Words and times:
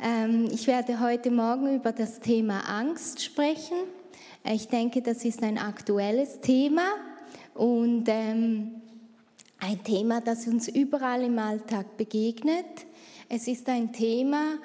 Ähm, 0.00 0.48
ich 0.52 0.68
werde 0.68 1.00
heute 1.00 1.30
Morgen 1.32 1.74
über 1.74 1.90
das 1.90 2.20
Thema 2.20 2.60
Angst 2.68 3.20
sprechen. 3.20 3.78
Ich 4.44 4.68
denke, 4.68 5.02
das 5.02 5.24
ist 5.24 5.42
ein 5.42 5.58
aktuelles 5.58 6.38
Thema 6.40 6.84
und 7.54 8.04
ähm, 8.06 8.80
ein 9.58 9.82
Thema, 9.82 10.20
das 10.20 10.46
uns 10.46 10.68
überall 10.68 11.24
im 11.24 11.36
Alltag 11.40 11.96
begegnet. 11.96 12.86
Es 13.28 13.48
ist 13.48 13.68
ein 13.68 13.92
Thema, 13.92 14.58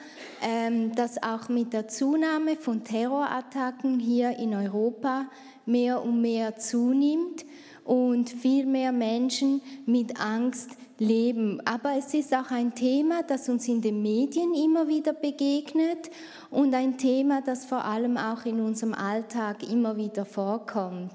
ähm, 0.44 0.94
das 0.94 1.22
auch 1.24 1.50
mit 1.50 1.74
der 1.74 1.88
Zunahme 1.88 2.56
von 2.56 2.84
Terrorattacken 2.84 4.00
hier 4.00 4.38
in 4.38 4.54
Europa 4.54 5.26
mehr 5.66 6.04
und 6.04 6.22
mehr 6.22 6.58
zunimmt 6.58 7.44
und 7.84 8.30
viel 8.30 8.68
mehr 8.68 8.92
Menschen 8.92 9.62
mit 9.88 10.20
Angst 10.20 10.70
leben. 11.04 11.62
Aber 11.66 11.98
es 11.98 12.14
ist 12.14 12.34
auch 12.34 12.50
ein 12.50 12.74
Thema, 12.74 13.24
das 13.24 13.50
uns 13.50 13.68
in 13.68 13.82
den 13.82 14.02
Medien 14.02 14.54
immer 14.54 14.88
wieder 14.88 15.14
begegnet 15.14 16.10
und 16.50 16.74
ein 16.74 16.98
Thema, 16.98 17.42
das 17.42 17.66
vor 17.66 17.86
allem 17.86 18.18
auch 18.18 18.46
in 18.46 18.60
unserem 18.60 18.94
Alltag 18.94 19.70
immer 19.70 19.98
wieder 19.98 20.26
vorkommt. 20.26 21.12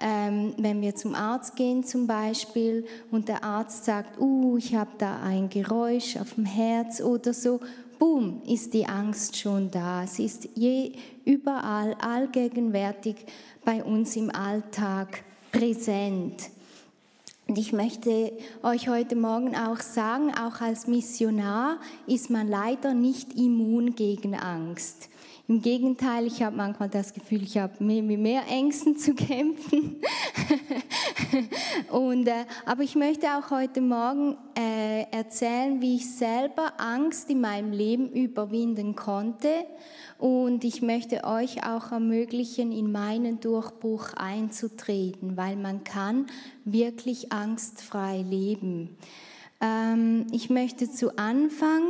Ähm, 0.00 0.54
wenn 0.58 0.80
wir 0.82 0.94
zum 0.94 1.14
Arzt 1.14 1.56
gehen 1.56 1.84
zum 1.84 2.06
Beispiel 2.06 2.84
und 3.10 3.28
der 3.28 3.42
Arzt 3.42 3.84
sagt, 3.84 4.20
uh, 4.20 4.56
ich 4.56 4.74
habe 4.74 4.90
da 4.98 5.20
ein 5.22 5.48
Geräusch 5.48 6.16
auf 6.16 6.34
dem 6.34 6.44
Herz 6.44 7.00
oder 7.00 7.32
so, 7.32 7.60
boom, 7.98 8.42
ist 8.46 8.74
die 8.74 8.86
Angst 8.86 9.36
schon 9.36 9.70
da. 9.70 10.06
Sie 10.06 10.24
ist 10.24 10.48
je, 10.54 10.92
überall, 11.24 11.94
allgegenwärtig 12.00 13.16
bei 13.64 13.82
uns 13.82 14.14
im 14.16 14.30
Alltag 14.30 15.24
präsent. 15.50 16.50
Und 17.48 17.56
ich 17.56 17.72
möchte 17.72 18.30
euch 18.62 18.90
heute 18.90 19.16
Morgen 19.16 19.56
auch 19.56 19.80
sagen, 19.80 20.34
auch 20.34 20.60
als 20.60 20.86
Missionar 20.86 21.78
ist 22.06 22.28
man 22.28 22.46
leider 22.46 22.92
nicht 22.92 23.38
immun 23.38 23.94
gegen 23.94 24.34
Angst. 24.34 25.08
Im 25.48 25.62
Gegenteil, 25.62 26.26
ich 26.26 26.42
habe 26.42 26.54
manchmal 26.54 26.90
das 26.90 27.14
Gefühl, 27.14 27.42
ich 27.42 27.56
habe 27.56 27.82
mehr, 27.82 28.02
mit 28.02 28.20
mehr 28.20 28.42
Ängsten 28.50 28.98
zu 28.98 29.14
kämpfen. 29.14 29.96
Und, 31.90 32.28
äh, 32.28 32.44
aber 32.66 32.82
ich 32.82 32.94
möchte 32.96 33.28
auch 33.28 33.50
heute 33.50 33.80
Morgen 33.80 34.36
äh, 34.54 35.04
erzählen, 35.10 35.80
wie 35.80 35.96
ich 35.96 36.14
selber 36.14 36.74
Angst 36.76 37.30
in 37.30 37.40
meinem 37.40 37.72
Leben 37.72 38.12
überwinden 38.12 38.94
konnte 38.94 39.48
und 40.18 40.64
ich 40.64 40.82
möchte 40.82 41.22
euch 41.22 41.64
auch 41.64 41.92
ermöglichen, 41.92 42.72
in 42.72 42.90
meinen 42.90 43.38
Durchbruch 43.38 44.14
einzutreten, 44.14 45.36
weil 45.36 45.54
man 45.54 45.84
kann 45.84 46.26
wirklich 46.72 47.32
angstfrei 47.32 48.22
leben. 48.22 48.96
Ähm, 49.60 50.26
ich 50.32 50.50
möchte 50.50 50.90
zu 50.90 51.16
Anfang 51.16 51.82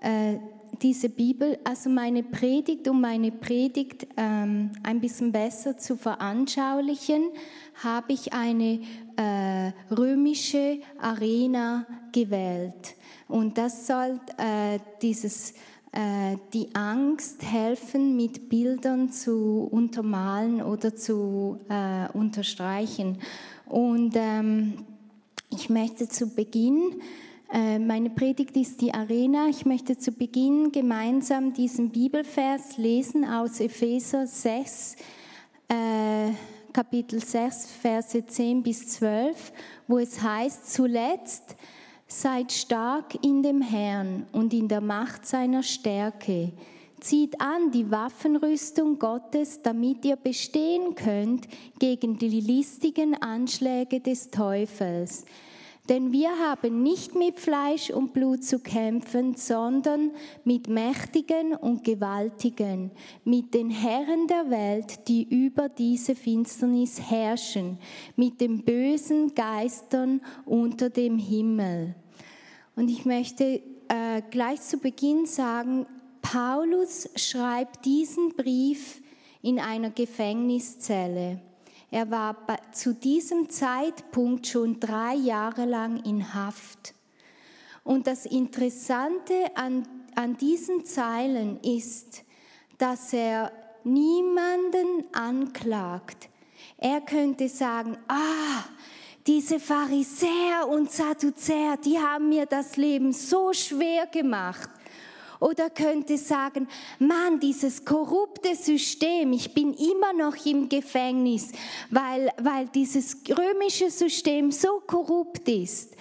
äh, 0.00 0.38
diese 0.82 1.08
Bibel, 1.08 1.58
also 1.64 1.88
meine 1.88 2.22
Predigt, 2.22 2.86
um 2.88 3.00
meine 3.00 3.32
Predigt 3.32 4.06
ähm, 4.16 4.72
ein 4.82 5.00
bisschen 5.00 5.32
besser 5.32 5.78
zu 5.78 5.96
veranschaulichen, 5.96 7.30
habe 7.82 8.12
ich 8.12 8.32
eine 8.32 8.80
äh, 9.16 9.72
römische 9.94 10.80
Arena 11.00 11.86
gewählt. 12.12 12.94
Und 13.28 13.58
das 13.58 13.86
soll 13.86 14.20
äh, 14.38 14.78
dieses 15.02 15.54
äh, 15.92 16.36
die 16.52 16.74
Angst 16.74 17.42
helfen, 17.42 18.16
mit 18.16 18.50
Bildern 18.50 19.10
zu 19.10 19.66
untermalen 19.70 20.60
oder 20.60 20.94
zu 20.94 21.58
äh, 21.68 22.08
unterstreichen. 22.12 23.18
Und 23.66 24.12
ähm, 24.14 24.84
ich 25.50 25.68
möchte 25.68 26.08
zu 26.08 26.28
Beginn, 26.28 27.00
äh, 27.52 27.78
meine 27.78 28.10
Predigt 28.10 28.56
ist 28.56 28.80
die 28.80 28.92
Arena, 28.92 29.48
ich 29.48 29.66
möchte 29.66 29.98
zu 29.98 30.12
Beginn 30.12 30.72
gemeinsam 30.72 31.52
diesen 31.52 31.90
Bibelvers 31.90 32.76
lesen 32.78 33.24
aus 33.24 33.60
Epheser 33.60 34.26
6, 34.26 34.96
äh, 35.68 36.32
Kapitel 36.72 37.22
6, 37.22 37.66
Verse 37.80 38.26
10 38.26 38.62
bis 38.62 38.88
12, 38.88 39.52
wo 39.86 39.98
es 39.98 40.20
heißt, 40.22 40.72
zuletzt, 40.72 41.56
Seid 42.08 42.52
stark 42.52 43.24
in 43.24 43.42
dem 43.42 43.60
Herrn 43.60 44.26
und 44.30 44.54
in 44.54 44.68
der 44.68 44.80
Macht 44.80 45.26
seiner 45.26 45.64
Stärke. 45.64 46.52
Zieht 47.00 47.40
an 47.40 47.70
die 47.70 47.90
Waffenrüstung 47.90 48.98
Gottes, 48.98 49.60
damit 49.62 50.04
ihr 50.04 50.16
bestehen 50.16 50.94
könnt 50.94 51.46
gegen 51.78 52.18
die 52.18 52.40
listigen 52.40 53.14
Anschläge 53.20 54.00
des 54.00 54.30
Teufels. 54.30 55.24
Denn 55.88 56.12
wir 56.12 56.30
haben 56.30 56.82
nicht 56.82 57.14
mit 57.14 57.38
Fleisch 57.38 57.90
und 57.90 58.12
Blut 58.12 58.42
zu 58.42 58.58
kämpfen, 58.58 59.36
sondern 59.36 60.10
mit 60.44 60.68
Mächtigen 60.68 61.54
und 61.54 61.84
Gewaltigen, 61.84 62.90
mit 63.24 63.54
den 63.54 63.70
Herren 63.70 64.26
der 64.26 64.50
Welt, 64.50 65.06
die 65.06 65.22
über 65.22 65.68
diese 65.68 66.16
Finsternis 66.16 67.00
herrschen, 67.00 67.78
mit 68.16 68.40
den 68.40 68.64
bösen 68.64 69.34
Geistern 69.34 70.20
unter 70.44 70.90
dem 70.90 71.18
Himmel. 71.18 71.94
Und 72.74 72.90
ich 72.90 73.04
möchte 73.04 73.62
äh, 73.88 74.22
gleich 74.30 74.60
zu 74.62 74.78
Beginn 74.78 75.26
sagen, 75.26 75.86
Paulus 76.32 77.08
schreibt 77.14 77.84
diesen 77.84 78.34
Brief 78.34 79.00
in 79.42 79.60
einer 79.60 79.90
Gefängniszelle. 79.90 81.40
Er 81.92 82.10
war 82.10 82.36
zu 82.72 82.94
diesem 82.94 83.48
Zeitpunkt 83.48 84.48
schon 84.48 84.80
drei 84.80 85.14
Jahre 85.14 85.66
lang 85.66 86.02
in 86.02 86.34
Haft. 86.34 86.94
Und 87.84 88.08
das 88.08 88.26
Interessante 88.26 89.34
an, 89.54 89.86
an 90.16 90.36
diesen 90.36 90.84
Zeilen 90.84 91.60
ist, 91.60 92.24
dass 92.76 93.12
er 93.12 93.52
niemanden 93.84 95.04
anklagt. 95.12 96.28
Er 96.76 97.02
könnte 97.02 97.48
sagen, 97.48 97.96
ah, 98.08 98.64
diese 99.28 99.60
Pharisäer 99.60 100.66
und 100.68 100.90
Sadduzäer, 100.90 101.76
die 101.76 102.00
haben 102.00 102.30
mir 102.30 102.46
das 102.46 102.76
Leben 102.76 103.12
so 103.12 103.52
schwer 103.52 104.06
gemacht. 104.06 104.70
Oder 105.40 105.70
könnte 105.70 106.16
sagen, 106.16 106.68
Mann, 106.98 107.40
dieses 107.40 107.84
korrupte 107.84 108.54
System, 108.54 109.32
ich 109.32 109.52
bin 109.52 109.74
immer 109.74 110.12
noch 110.12 110.46
im 110.46 110.68
Gefängnis, 110.68 111.52
weil, 111.90 112.30
weil 112.40 112.68
dieses 112.68 113.18
römische 113.28 113.90
System 113.90 114.50
so 114.50 114.80
korrupt 114.86 115.48
ist. 115.48 115.94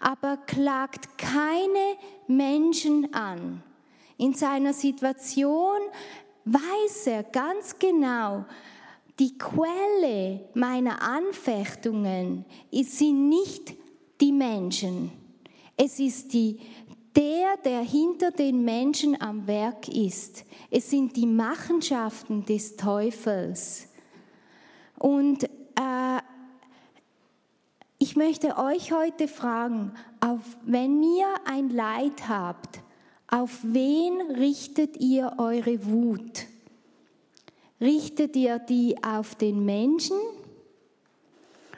Aber 0.00 0.36
klagt 0.36 1.16
keine 1.16 1.96
Menschen 2.26 3.12
an. 3.14 3.62
In 4.18 4.34
seiner 4.34 4.72
Situation 4.72 5.80
weiß 6.44 7.06
er 7.06 7.22
ganz 7.22 7.78
genau, 7.78 8.44
die 9.18 9.36
Quelle 9.38 10.48
meiner 10.54 11.02
Anfechtungen 11.02 12.44
sind 12.72 13.28
nicht 13.28 13.74
die 14.20 14.32
Menschen. 14.32 15.12
Es 15.76 15.98
ist 15.98 16.32
die, 16.32 16.60
der, 17.16 17.56
der 17.64 17.80
hinter 17.80 18.30
den 18.30 18.64
Menschen 18.64 19.20
am 19.20 19.46
Werk 19.46 19.88
ist. 19.88 20.44
Es 20.70 20.90
sind 20.90 21.16
die 21.16 21.26
Machenschaften 21.26 22.44
des 22.44 22.76
Teufels. 22.76 23.88
Und 24.98 25.44
äh, 25.44 26.20
ich 27.98 28.16
möchte 28.16 28.56
euch 28.56 28.92
heute 28.92 29.28
fragen, 29.28 29.92
auf, 30.20 30.40
wenn 30.64 31.02
ihr 31.02 31.28
ein 31.44 31.68
Leid 31.70 32.28
habt, 32.28 32.80
auf 33.28 33.60
wen 33.62 34.20
richtet 34.32 34.96
ihr 34.98 35.34
eure 35.38 35.86
Wut? 35.86 36.46
Richtet 37.80 38.36
ihr 38.36 38.58
die 38.58 39.02
auf 39.02 39.34
den 39.34 39.64
Menschen 39.64 40.16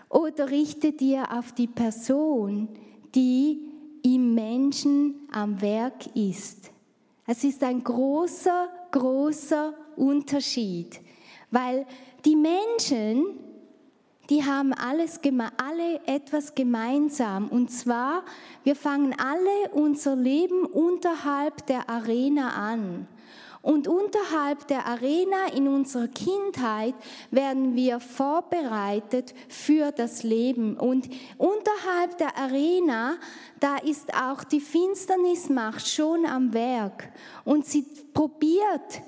oder 0.08 0.50
richtet 0.50 1.00
ihr 1.00 1.32
auf 1.32 1.52
die 1.52 1.66
Person, 1.66 2.68
die 3.14 3.73
im 4.04 4.34
Menschen 4.34 5.28
am 5.32 5.60
Werk 5.60 6.06
ist? 6.14 6.70
Es 7.26 7.42
ist 7.42 7.62
ein 7.64 7.82
großer, 7.82 8.68
großer 8.92 9.74
Unterschied, 9.96 11.00
weil 11.50 11.86
die 12.24 12.36
Menschen, 12.36 13.24
die 14.28 14.44
haben 14.44 14.72
alles, 14.74 15.20
alle 15.56 16.06
etwas 16.06 16.54
gemeinsam. 16.54 17.48
Und 17.48 17.70
zwar, 17.70 18.24
wir 18.62 18.76
fangen 18.76 19.14
alle 19.18 19.70
unser 19.72 20.16
Leben 20.16 20.64
unterhalb 20.66 21.66
der 21.66 21.88
Arena 21.88 22.50
an. 22.50 23.08
Und 23.64 23.88
unterhalb 23.88 24.68
der 24.68 24.84
Arena 24.84 25.46
in 25.56 25.68
unserer 25.68 26.08
Kindheit 26.08 26.94
werden 27.30 27.74
wir 27.74 27.98
vorbereitet 27.98 29.34
für 29.48 29.90
das 29.90 30.22
Leben. 30.22 30.76
Und 30.76 31.08
unterhalb 31.38 32.18
der 32.18 32.36
Arena, 32.36 33.16
da 33.60 33.78
ist 33.78 34.12
auch 34.12 34.44
die 34.44 34.60
Finsternismacht 34.60 35.88
schon 35.88 36.26
am 36.26 36.52
Werk. 36.52 37.10
Und 37.46 37.64
sie 37.64 37.86
probiert, 38.12 39.00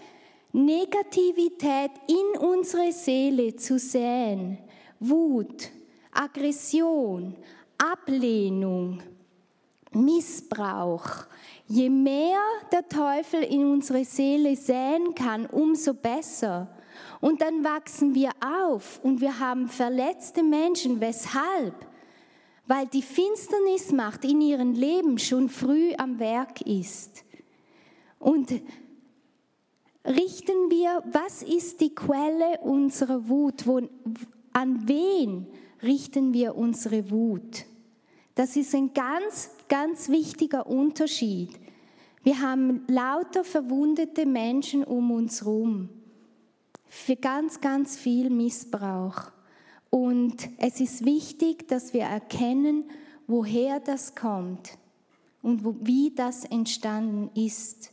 Negativität 0.52 1.90
in 2.06 2.40
unsere 2.40 2.92
Seele 2.92 3.56
zu 3.56 3.78
säen. 3.78 4.56
Wut, 4.98 5.68
Aggression, 6.12 7.36
Ablehnung, 7.76 9.02
Missbrauch, 9.92 11.26
Je 11.68 11.90
mehr 11.90 12.40
der 12.70 12.88
Teufel 12.88 13.42
in 13.42 13.64
unsere 13.64 14.04
Seele 14.04 14.54
säen 14.56 15.14
kann, 15.14 15.46
umso 15.46 15.94
besser. 15.94 16.68
Und 17.20 17.40
dann 17.40 17.64
wachsen 17.64 18.14
wir 18.14 18.30
auf 18.40 19.00
und 19.02 19.20
wir 19.20 19.38
haben 19.38 19.68
verletzte 19.68 20.42
Menschen. 20.42 21.00
Weshalb? 21.00 21.74
Weil 22.66 22.86
die 22.86 23.02
Finsternismacht 23.02 24.24
in 24.24 24.40
ihrem 24.40 24.72
Leben 24.72 25.18
schon 25.18 25.48
früh 25.48 25.92
am 25.98 26.18
Werk 26.18 26.60
ist. 26.62 27.24
Und 28.18 28.50
richten 30.04 30.70
wir, 30.70 31.02
was 31.10 31.42
ist 31.42 31.80
die 31.80 31.94
Quelle 31.94 32.60
unserer 32.62 33.28
Wut? 33.28 33.66
Wo, 33.66 33.80
an 34.52 34.88
wen 34.88 35.46
richten 35.82 36.32
wir 36.32 36.54
unsere 36.54 37.10
Wut? 37.10 37.64
Das 38.34 38.56
ist 38.56 38.74
ein 38.74 38.92
ganz, 38.92 39.50
ganz 39.68 40.08
wichtiger 40.08 40.66
Unterschied. 40.66 41.50
Wir 42.22 42.40
haben 42.40 42.84
lauter 42.88 43.44
verwundete 43.44 44.26
Menschen 44.26 44.84
um 44.84 45.10
uns 45.10 45.42
herum. 45.42 45.88
Für 46.88 47.16
ganz, 47.16 47.60
ganz 47.60 47.96
viel 47.96 48.30
Missbrauch. 48.30 49.30
Und 49.90 50.48
es 50.58 50.80
ist 50.80 51.04
wichtig, 51.04 51.68
dass 51.68 51.94
wir 51.94 52.02
erkennen, 52.02 52.84
woher 53.26 53.80
das 53.80 54.14
kommt 54.14 54.76
und 55.42 55.86
wie 55.86 56.12
das 56.14 56.44
entstanden 56.44 57.30
ist. 57.34 57.92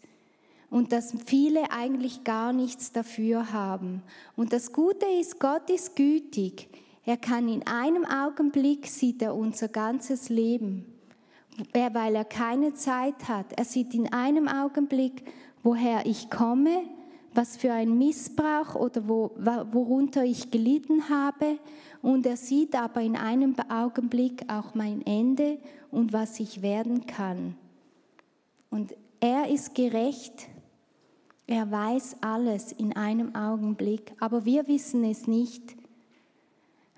Und 0.69 0.91
dass 0.91 1.13
viele 1.27 1.71
eigentlich 1.71 2.23
gar 2.23 2.51
nichts 2.51 2.91
dafür 2.91 3.53
haben. 3.53 4.01
Und 4.35 4.53
das 4.53 4.73
Gute 4.73 5.05
ist, 5.05 5.39
Gott 5.39 5.69
ist 5.69 5.95
gütig. 5.95 6.67
Er 7.05 7.17
kann 7.17 7.47
in 7.47 7.67
einem 7.67 8.05
Augenblick 8.05 8.87
sieht 8.87 9.21
er 9.21 9.35
unser 9.35 9.67
ganzes 9.67 10.29
Leben, 10.29 10.85
weil 11.73 12.15
er 12.15 12.25
keine 12.25 12.73
Zeit 12.73 13.27
hat. 13.27 13.53
Er 13.55 13.65
sieht 13.65 13.93
in 13.93 14.11
einem 14.11 14.47
Augenblick, 14.47 15.23
woher 15.61 16.05
ich 16.05 16.29
komme, 16.29 16.83
was 17.33 17.57
für 17.57 17.71
ein 17.71 17.97
Missbrauch 17.97 18.75
oder 18.75 19.07
wo, 19.07 19.31
worunter 19.71 20.23
ich 20.23 20.51
gelitten 20.51 21.09
habe. 21.09 21.57
Und 22.01 22.25
er 22.25 22.37
sieht 22.37 22.75
aber 22.75 23.01
in 23.01 23.15
einem 23.15 23.55
Augenblick 23.69 24.51
auch 24.51 24.75
mein 24.75 25.05
Ende 25.05 25.57
und 25.91 26.13
was 26.13 26.39
ich 26.39 26.61
werden 26.61 27.05
kann. 27.05 27.55
Und 28.69 28.93
er 29.19 29.47
ist 29.47 29.73
gerecht. 29.73 30.47
Er 31.45 31.69
weiß 31.69 32.17
alles 32.21 32.71
in 32.71 32.95
einem 32.95 33.35
Augenblick, 33.35 34.13
aber 34.19 34.45
wir 34.45 34.67
wissen 34.67 35.03
es 35.03 35.27
nicht. 35.27 35.75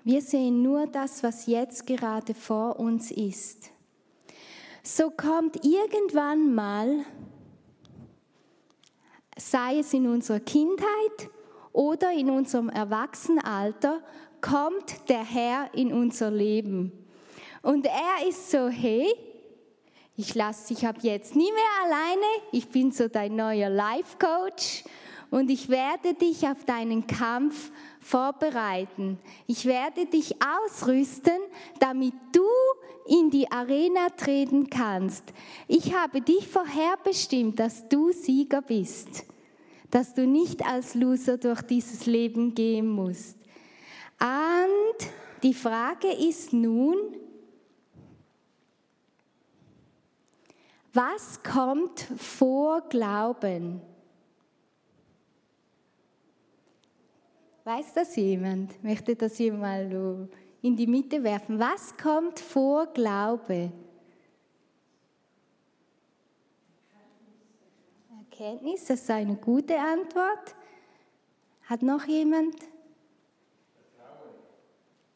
Wir 0.04 0.22
sehen 0.22 0.62
nur 0.62 0.86
das, 0.86 1.22
was 1.22 1.46
jetzt 1.46 1.86
gerade 1.86 2.32
vor 2.32 2.78
uns 2.78 3.10
ist. 3.10 3.70
So 4.88 5.10
kommt 5.10 5.64
irgendwann 5.64 6.54
mal, 6.54 7.04
sei 9.36 9.80
es 9.80 9.92
in 9.92 10.06
unserer 10.06 10.38
Kindheit 10.38 11.28
oder 11.72 12.12
in 12.12 12.30
unserem 12.30 12.68
Erwachsenenalter, 12.68 14.00
kommt 14.40 15.08
der 15.08 15.24
Herr 15.24 15.74
in 15.74 15.92
unser 15.92 16.30
Leben. 16.30 16.92
Und 17.62 17.84
er 17.86 18.28
ist 18.28 18.48
so, 18.48 18.68
hey, 18.68 19.12
ich 20.16 20.36
lasse 20.36 20.72
dich 20.72 20.86
ab 20.86 20.98
jetzt 21.02 21.34
nie 21.34 21.50
mehr 21.50 21.84
alleine, 21.84 22.44
ich 22.52 22.68
bin 22.68 22.92
so 22.92 23.08
dein 23.08 23.34
neuer 23.34 23.68
Life 23.68 24.16
Coach 24.20 24.84
und 25.30 25.50
ich 25.50 25.68
werde 25.68 26.14
dich 26.14 26.46
auf 26.46 26.64
deinen 26.64 27.06
Kampf 27.06 27.70
vorbereiten. 28.00 29.18
Ich 29.46 29.66
werde 29.66 30.06
dich 30.06 30.36
ausrüsten, 30.40 31.38
damit 31.80 32.14
du 32.32 32.46
in 33.06 33.30
die 33.30 33.50
Arena 33.50 34.08
treten 34.10 34.68
kannst. 34.68 35.24
Ich 35.68 35.94
habe 35.94 36.20
dich 36.20 36.46
vorherbestimmt, 36.48 37.58
dass 37.58 37.88
du 37.88 38.12
Sieger 38.12 38.62
bist, 38.62 39.24
dass 39.90 40.14
du 40.14 40.26
nicht 40.26 40.64
als 40.64 40.94
Loser 40.94 41.38
durch 41.38 41.62
dieses 41.62 42.06
Leben 42.06 42.54
gehen 42.54 42.88
musst. 42.88 43.36
Und 44.20 45.08
die 45.42 45.54
Frage 45.54 46.08
ist 46.08 46.52
nun, 46.52 46.96
was 50.92 51.42
kommt 51.42 52.00
vor 52.16 52.82
Glauben? 52.88 53.82
Weiß 57.66 57.94
das 57.94 58.14
jemand? 58.14 58.80
Möchte 58.84 59.16
das 59.16 59.36
jemand 59.38 59.92
in 60.62 60.76
die 60.76 60.86
Mitte 60.86 61.24
werfen? 61.24 61.58
Was 61.58 61.96
kommt 61.96 62.38
vor 62.38 62.86
Glaube? 62.86 63.72
Erkenntnis, 68.20 68.84
das 68.84 69.00
ist 69.00 69.10
eine 69.10 69.34
gute 69.34 69.76
Antwort. 69.80 70.54
Hat 71.64 71.82
noch 71.82 72.04
jemand? 72.04 72.54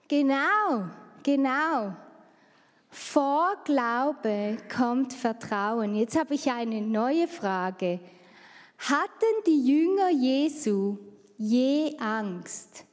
Genau, 0.09 0.89
genau. 1.23 1.95
Vor 2.89 3.55
Glaube 3.65 4.57
kommt 4.77 5.13
Vertrauen. 5.13 5.95
Jetzt 5.95 6.19
habe 6.19 6.35
ich 6.35 6.51
eine 6.51 6.81
neue 6.81 7.29
Frage. 7.29 8.01
Hatten 8.77 9.45
die 9.47 9.69
Jünger 9.69 10.11
Jesu 10.11 10.99
je 11.41 11.97
Angst? 11.99 12.85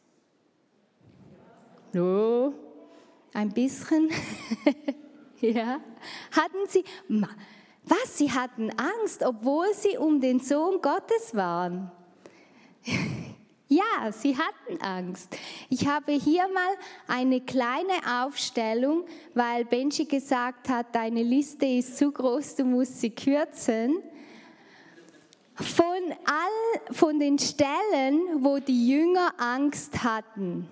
No, 1.91 2.53
ein 3.33 3.49
bisschen. 3.49 4.09
ja. 5.41 5.81
Hatten 6.31 6.67
sie, 6.69 6.83
was, 7.83 8.17
sie 8.17 8.31
hatten 8.31 8.71
Angst, 8.71 9.23
obwohl 9.23 9.73
sie 9.73 9.97
um 9.97 10.21
den 10.21 10.39
Sohn 10.39 10.81
Gottes 10.81 11.35
waren? 11.35 11.91
Ja, 13.69 14.13
sie 14.13 14.33
hatten 14.37 14.81
Angst. 14.81 15.35
Ich 15.69 15.85
habe 15.85 16.13
hier 16.13 16.47
mal 16.47 16.77
eine 17.05 17.41
kleine 17.41 18.23
Aufstellung, 18.23 19.03
weil 19.33 19.65
Benji 19.65 20.05
gesagt 20.05 20.69
hat, 20.69 20.95
deine 20.95 21.21
Liste 21.21 21.65
ist 21.65 21.97
zu 21.97 22.09
groß, 22.09 22.55
du 22.55 22.63
musst 22.63 23.01
sie 23.01 23.09
kürzen 23.09 24.01
von, 25.59 25.87
all, 26.25 26.93
von 26.93 27.19
den 27.19 27.39
Stellen, 27.39 28.43
wo 28.43 28.59
die 28.59 28.87
Jünger 28.89 29.33
Angst 29.37 30.03
hatten. 30.03 30.67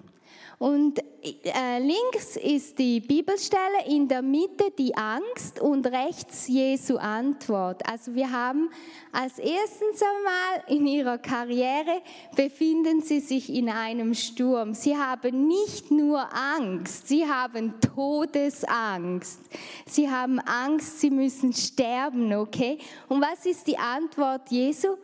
Und 0.58 1.00
äh, 1.22 1.80
links 1.80 2.38
ist 2.38 2.80
die 2.80 3.02
Bibelstelle, 3.02 3.88
in 3.88 4.08
der 4.08 4.22
Mitte 4.22 4.72
die 4.78 4.96
Angst 4.96 5.60
und 5.60 5.86
rechts 5.88 6.48
Jesu 6.48 6.98
Antwort. 6.98 7.82
Also 7.90 8.16
wir 8.16 8.32
haben 8.32 8.70
als 9.12 9.38
erstens 9.40 10.02
einmal 10.02 10.64
in 10.68 10.88
ihrer 10.88 11.18
Karriere 11.18 12.02
befinden 12.36 13.02
sie 13.02 13.20
sich 13.20 13.54
in 13.54 13.70
einem 13.70 14.14
Sturm. 14.14 14.74
Sie 14.74 14.96
haben 14.96 15.48
nicht 15.48 15.92
nur 15.92 16.26
Angst, 16.34 17.08
sie 17.08 17.28
haben 17.28 17.74
Todesangst. 17.82 19.42
Sie 19.86 20.10
haben 20.10 20.40
Angst, 20.40 21.02
sie 21.02 21.10
müssen 21.10 21.52
sterben, 21.52 22.34
okay? 22.34 22.78
Und 23.10 23.22
was 23.22 23.46
ist 23.46 23.68
die 23.68 23.78
Antwort 23.78 24.50
Jesu? 24.52 24.96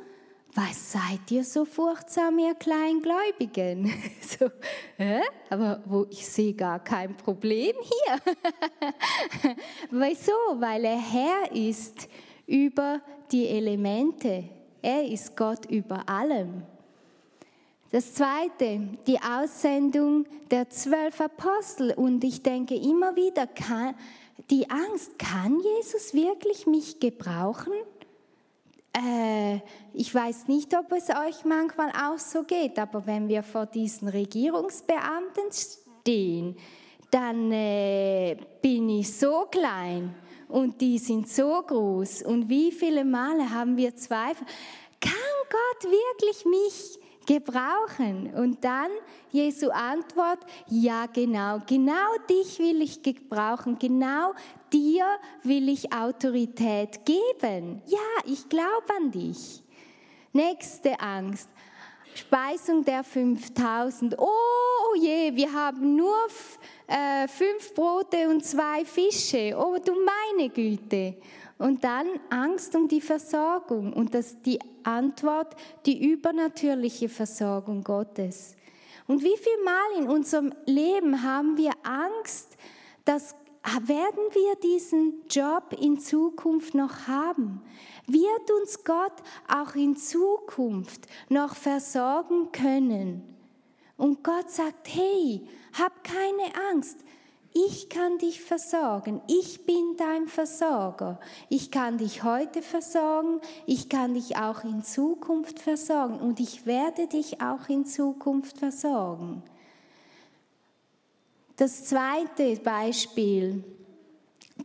Was 0.53 0.91
seid 0.91 1.31
ihr 1.31 1.43
so 1.43 1.65
furchtsam, 1.65 2.37
ihr 2.39 2.55
Kleingläubigen? 2.55 3.93
so, 4.21 4.45
äh? 4.97 5.21
Aber 5.49 5.81
wo, 5.85 6.05
ich 6.09 6.27
sehe 6.27 6.53
gar 6.53 6.79
kein 6.83 7.15
Problem 7.15 7.73
hier. 7.81 8.35
Wieso? 9.91 10.33
Weil 10.59 10.85
er 10.85 10.99
Herr 10.99 11.51
ist 11.53 12.07
über 12.47 13.01
die 13.31 13.47
Elemente. 13.47 14.43
Er 14.81 15.05
ist 15.05 15.37
Gott 15.37 15.65
über 15.67 16.07
allem. 16.09 16.63
Das 17.91 18.13
zweite, 18.13 18.81
die 19.05 19.19
Aussendung 19.21 20.25
der 20.49 20.69
zwölf 20.69 21.19
Apostel. 21.21 21.93
Und 21.93 22.23
ich 22.23 22.41
denke 22.41 22.75
immer 22.75 23.15
wieder, 23.15 23.47
kann, 23.47 23.95
die 24.49 24.69
Angst, 24.69 25.17
kann 25.19 25.59
Jesus 25.59 26.13
wirklich 26.13 26.67
mich 26.67 26.99
gebrauchen? 26.99 27.73
Äh, 28.93 29.59
ich 29.93 30.13
weiß 30.13 30.47
nicht, 30.47 30.75
ob 30.77 30.91
es 30.91 31.09
euch 31.09 31.45
manchmal 31.45 31.89
auch 31.91 32.19
so 32.19 32.43
geht, 32.43 32.77
aber 32.77 33.05
wenn 33.05 33.27
wir 33.27 33.43
vor 33.43 33.65
diesen 33.65 34.07
Regierungsbeamten 34.07 35.51
stehen, 35.51 36.57
dann 37.09 37.51
äh, 37.51 38.37
bin 38.61 38.89
ich 38.89 39.17
so 39.17 39.45
klein 39.49 40.13
und 40.47 40.79
die 40.81 40.97
sind 40.97 41.29
so 41.29 41.61
groß. 41.61 42.23
Und 42.23 42.49
wie 42.49 42.71
viele 42.71 43.05
Male 43.05 43.49
haben 43.49 43.77
wir 43.77 43.95
Zweifel? 43.95 44.45
Kann 44.99 45.13
Gott 45.49 45.91
wirklich 45.91 46.45
mich 46.45 47.00
gebrauchen? 47.31 48.33
Und 48.33 48.63
dann 48.63 48.89
Jesu 49.31 49.69
Antwort, 49.69 50.39
ja 50.67 51.05
genau, 51.05 51.59
genau 51.65 52.17
dich 52.29 52.59
will 52.59 52.81
ich 52.81 53.01
gebrauchen, 53.01 53.77
genau 53.79 54.33
dir 54.73 55.05
will 55.43 55.69
ich 55.69 55.93
Autorität 55.93 57.05
geben. 57.05 57.81
Ja, 57.85 57.99
ich 58.25 58.49
glaube 58.49 58.85
an 58.97 59.11
dich. 59.11 59.63
Nächste 60.33 60.99
Angst. 60.99 61.49
Speisung 62.13 62.83
der 62.83 63.05
5000. 63.05 64.17
Oh 64.17 64.95
je, 64.99 65.33
wir 65.33 65.53
haben 65.53 65.95
nur 65.95 66.17
äh, 66.87 67.27
fünf 67.29 67.73
Brote 67.73 68.27
und 68.27 68.43
zwei 68.43 68.83
Fische. 68.83 69.55
Oh 69.57 69.77
du 69.77 69.93
meine 69.93 70.49
Güte. 70.49 71.15
Und 71.61 71.83
dann 71.83 72.07
Angst 72.31 72.75
um 72.75 72.87
die 72.87 73.01
Versorgung 73.01 73.93
und 73.93 74.15
das 74.15 74.41
die 74.41 74.57
Antwort, 74.83 75.55
die 75.85 76.11
übernatürliche 76.11 77.07
Versorgung 77.07 77.83
Gottes. 77.83 78.55
Und 79.05 79.21
wie 79.21 79.37
viel 79.37 79.63
Mal 79.63 79.99
in 79.99 80.09
unserem 80.09 80.53
Leben 80.65 81.21
haben 81.21 81.57
wir 81.57 81.73
Angst, 81.83 82.57
dass 83.05 83.35
werden 83.83 84.23
wir 84.31 84.55
diesen 84.55 85.21
Job 85.29 85.75
in 85.79 85.99
Zukunft 85.99 86.73
noch 86.73 87.07
haben? 87.07 87.61
Wird 88.07 88.49
uns 88.59 88.83
Gott 88.83 89.13
auch 89.47 89.75
in 89.75 89.95
Zukunft 89.95 91.05
noch 91.29 91.55
versorgen 91.55 92.51
können? 92.51 93.37
Und 93.97 94.23
Gott 94.23 94.49
sagt, 94.49 94.87
hey, 94.95 95.47
hab 95.77 96.03
keine 96.03 96.55
Angst. 96.71 96.97
Ich 97.53 97.89
kann 97.89 98.17
dich 98.17 98.41
versorgen. 98.41 99.21
Ich 99.27 99.65
bin 99.65 99.95
dein 99.97 100.27
Versorger. 100.27 101.19
Ich 101.49 101.69
kann 101.69 101.97
dich 101.97 102.23
heute 102.23 102.61
versorgen. 102.61 103.41
Ich 103.65 103.89
kann 103.89 104.13
dich 104.13 104.37
auch 104.37 104.63
in 104.63 104.83
Zukunft 104.83 105.59
versorgen. 105.59 106.19
Und 106.19 106.39
ich 106.39 106.65
werde 106.65 107.07
dich 107.07 107.41
auch 107.41 107.67
in 107.67 107.85
Zukunft 107.85 108.57
versorgen. 108.57 109.43
Das 111.57 111.83
zweite 111.85 112.55
Beispiel. 112.63 113.63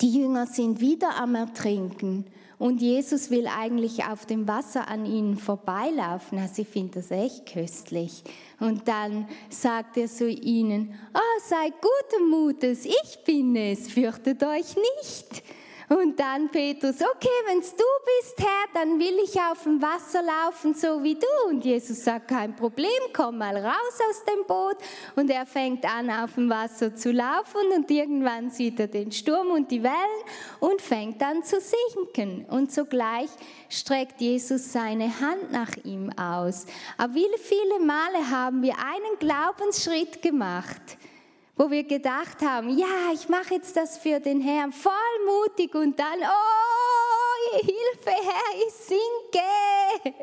Die 0.00 0.12
Jünger 0.12 0.46
sind 0.46 0.80
wieder 0.80 1.16
am 1.16 1.34
Ertrinken 1.34 2.26
und 2.58 2.80
Jesus 2.80 3.30
will 3.30 3.46
eigentlich 3.46 4.04
auf 4.04 4.24
dem 4.24 4.48
Wasser 4.48 4.88
an 4.88 5.04
ihnen 5.04 5.36
vorbeilaufen. 5.36 6.38
Also 6.38 6.62
ich 6.62 6.68
finde 6.68 7.00
das 7.00 7.10
echt 7.10 7.52
köstlich. 7.52 8.22
Und 8.58 8.88
dann 8.88 9.28
sagt 9.50 9.98
er 9.98 10.08
zu 10.08 10.28
ihnen, 10.28 10.94
oh, 11.14 11.40
seid 11.46 11.74
guten 11.80 12.30
Mutes, 12.30 12.86
ich 12.86 13.24
bin 13.26 13.54
es, 13.56 13.90
fürchtet 13.90 14.42
euch 14.42 14.74
nicht. 15.02 15.42
Und 15.88 16.18
dann 16.18 16.48
Petrus, 16.50 16.96
okay, 16.96 17.28
wenn 17.46 17.60
es 17.60 17.70
du 17.70 17.84
bist, 18.20 18.38
Herr, 18.38 18.66
dann 18.74 18.98
will 18.98 19.18
ich 19.22 19.40
auf 19.40 19.62
dem 19.62 19.80
Wasser 19.80 20.20
laufen, 20.20 20.74
so 20.74 21.00
wie 21.02 21.14
du. 21.14 21.48
Und 21.48 21.64
Jesus 21.64 22.02
sagt, 22.02 22.28
kein 22.28 22.56
Problem, 22.56 22.90
komm 23.12 23.38
mal 23.38 23.56
raus 23.56 23.98
aus 24.10 24.24
dem 24.24 24.44
Boot. 24.46 24.76
Und 25.14 25.30
er 25.30 25.46
fängt 25.46 25.84
an, 25.84 26.10
auf 26.10 26.34
dem 26.34 26.50
Wasser 26.50 26.96
zu 26.96 27.12
laufen 27.12 27.70
und 27.76 27.88
irgendwann 27.88 28.50
sieht 28.50 28.80
er 28.80 28.88
den 28.88 29.12
Sturm 29.12 29.50
und 29.52 29.70
die 29.70 29.82
Wellen 29.82 29.94
und 30.58 30.82
fängt 30.82 31.22
an 31.22 31.44
zu 31.44 31.58
sinken. 31.60 32.44
Und 32.46 32.72
sogleich 32.72 33.30
streckt 33.68 34.20
Jesus 34.20 34.72
seine 34.72 35.20
Hand 35.20 35.52
nach 35.52 35.76
ihm 35.84 36.10
aus. 36.18 36.66
Aber 36.98 37.14
wie 37.14 37.26
viele 37.38 37.78
Male 37.78 38.28
haben 38.28 38.60
wir 38.62 38.74
einen 38.78 39.18
Glaubensschritt 39.20 40.20
gemacht? 40.20 40.96
Wo 41.56 41.70
wir 41.70 41.84
gedacht 41.84 42.42
haben, 42.42 42.78
ja, 42.78 43.12
ich 43.14 43.28
mache 43.28 43.54
jetzt 43.54 43.76
das 43.76 43.96
für 43.96 44.20
den 44.20 44.40
Herrn, 44.40 44.72
vollmutig 44.72 45.74
und 45.74 45.98
dann, 45.98 46.20
oh, 46.20 47.58
Hilfe, 47.60 48.10
Herr, 48.10 48.66
ich 48.66 48.74
sinke. 48.74 50.16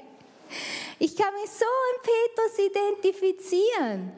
Ich 1.00 1.16
kann 1.16 1.34
mich 1.34 1.50
so 1.50 1.66
in 1.66 2.02
Petrus 2.04 2.60
identifizieren. 2.60 4.12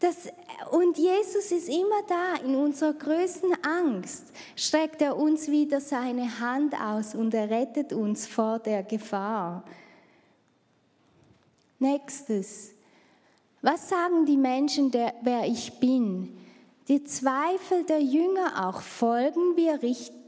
Das, 0.00 0.28
und 0.70 0.96
Jesus 0.96 1.52
ist 1.52 1.68
immer 1.68 2.02
da, 2.08 2.36
in 2.36 2.56
unserer 2.56 2.94
größten 2.94 3.62
Angst 3.62 4.24
streckt 4.56 5.02
er 5.02 5.14
uns 5.16 5.50
wieder 5.50 5.78
seine 5.78 6.40
Hand 6.40 6.74
aus 6.74 7.14
und 7.14 7.34
er 7.34 7.50
rettet 7.50 7.92
uns 7.92 8.26
vor 8.26 8.58
der 8.60 8.82
Gefahr. 8.82 9.62
Nächstes, 11.78 12.72
was 13.62 13.88
sagen 13.88 14.26
die 14.26 14.36
Menschen, 14.36 14.90
der, 14.90 15.14
wer 15.22 15.46
ich 15.46 15.78
bin? 15.80 16.36
Die 16.88 17.04
Zweifel 17.04 17.84
der 17.84 18.00
Jünger 18.00 18.68
auch, 18.68 18.80
folgen 18.80 19.56
wir 19.56 19.78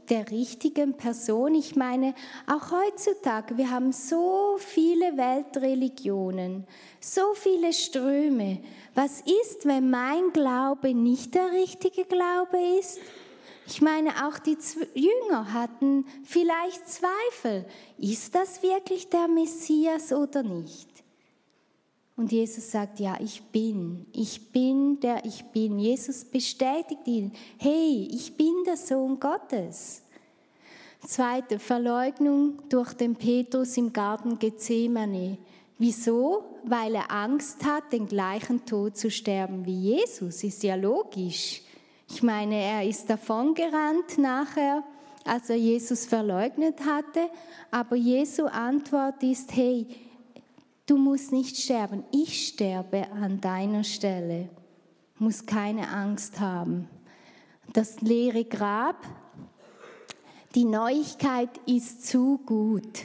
der 0.09 0.29
richtigen 0.31 0.95
Person? 0.95 1.55
Ich 1.55 1.75
meine, 1.75 2.13
auch 2.47 2.71
heutzutage, 2.71 3.57
wir 3.57 3.71
haben 3.71 3.91
so 3.91 4.55
viele 4.59 5.17
Weltreligionen, 5.17 6.65
so 6.99 7.33
viele 7.33 7.73
Ströme. 7.73 8.59
Was 8.93 9.21
ist, 9.21 9.65
wenn 9.65 9.89
mein 9.89 10.31
Glaube 10.31 10.93
nicht 10.93 11.33
der 11.33 11.51
richtige 11.51 12.05
Glaube 12.05 12.59
ist? 12.79 12.99
Ich 13.65 13.81
meine, 13.81 14.09
auch 14.27 14.37
die 14.39 14.57
Jünger 14.93 15.53
hatten 15.53 16.05
vielleicht 16.23 16.87
Zweifel. 16.87 17.65
Ist 17.97 18.35
das 18.35 18.61
wirklich 18.61 19.09
der 19.09 19.27
Messias 19.27 20.11
oder 20.11 20.43
nicht? 20.43 20.92
Und 22.15 22.31
Jesus 22.31 22.69
sagt, 22.69 22.99
ja, 22.99 23.17
ich 23.19 23.41
bin, 23.41 24.05
ich 24.13 24.51
bin 24.51 24.99
der 24.99 25.25
ich 25.25 25.43
bin. 25.45 25.79
Jesus 25.79 26.23
bestätigt 26.23 27.05
ihn, 27.05 27.31
hey, 27.57 28.07
ich 28.11 28.35
bin 28.35 28.53
der 28.65 28.77
Sohn 28.77 29.19
Gottes. 29.19 30.03
Zweite 31.05 31.59
Verleugnung 31.59 32.59
durch 32.69 32.93
den 32.93 33.15
Petrus 33.15 33.75
im 33.77 33.91
Garten 33.91 34.39
Gethsemane. 34.39 35.37
Wieso? 35.77 36.45
Weil 36.63 36.95
er 36.95 37.11
Angst 37.11 37.65
hat, 37.65 37.91
den 37.91 38.07
gleichen 38.07 38.65
Tod 38.65 38.95
zu 38.95 39.11
sterben 39.11 39.65
wie 39.65 39.95
Jesus. 39.95 40.43
Ist 40.43 40.63
ja 40.63 40.75
logisch. 40.75 41.61
Ich 42.09 42.23
meine, 42.23 42.55
er 42.55 42.87
ist 42.87 43.09
davongerannt 43.09 44.17
nachher, 44.17 44.83
als 45.25 45.49
er 45.49 45.57
Jesus 45.57 46.05
verleugnet 46.05 46.79
hatte. 46.85 47.27
Aber 47.69 47.97
Jesu 47.97 48.45
Antwort 48.45 49.21
ist, 49.23 49.53
hey, 49.53 49.87
Du 50.85 50.97
musst 50.97 51.31
nicht 51.31 51.55
sterben, 51.55 52.03
ich 52.11 52.47
sterbe 52.47 53.09
an 53.11 53.39
deiner 53.39 53.85
Stelle. 53.85 54.49
Du 55.17 55.23
musst 55.23 55.47
keine 55.47 55.87
Angst 55.87 56.41
haben. 56.41 56.89
Das 57.71 58.01
leere 58.01 58.43
Grab, 58.43 58.97
die 60.55 60.65
Neuigkeit 60.65 61.49
ist 61.65 62.05
zu 62.05 62.37
gut. 62.45 62.99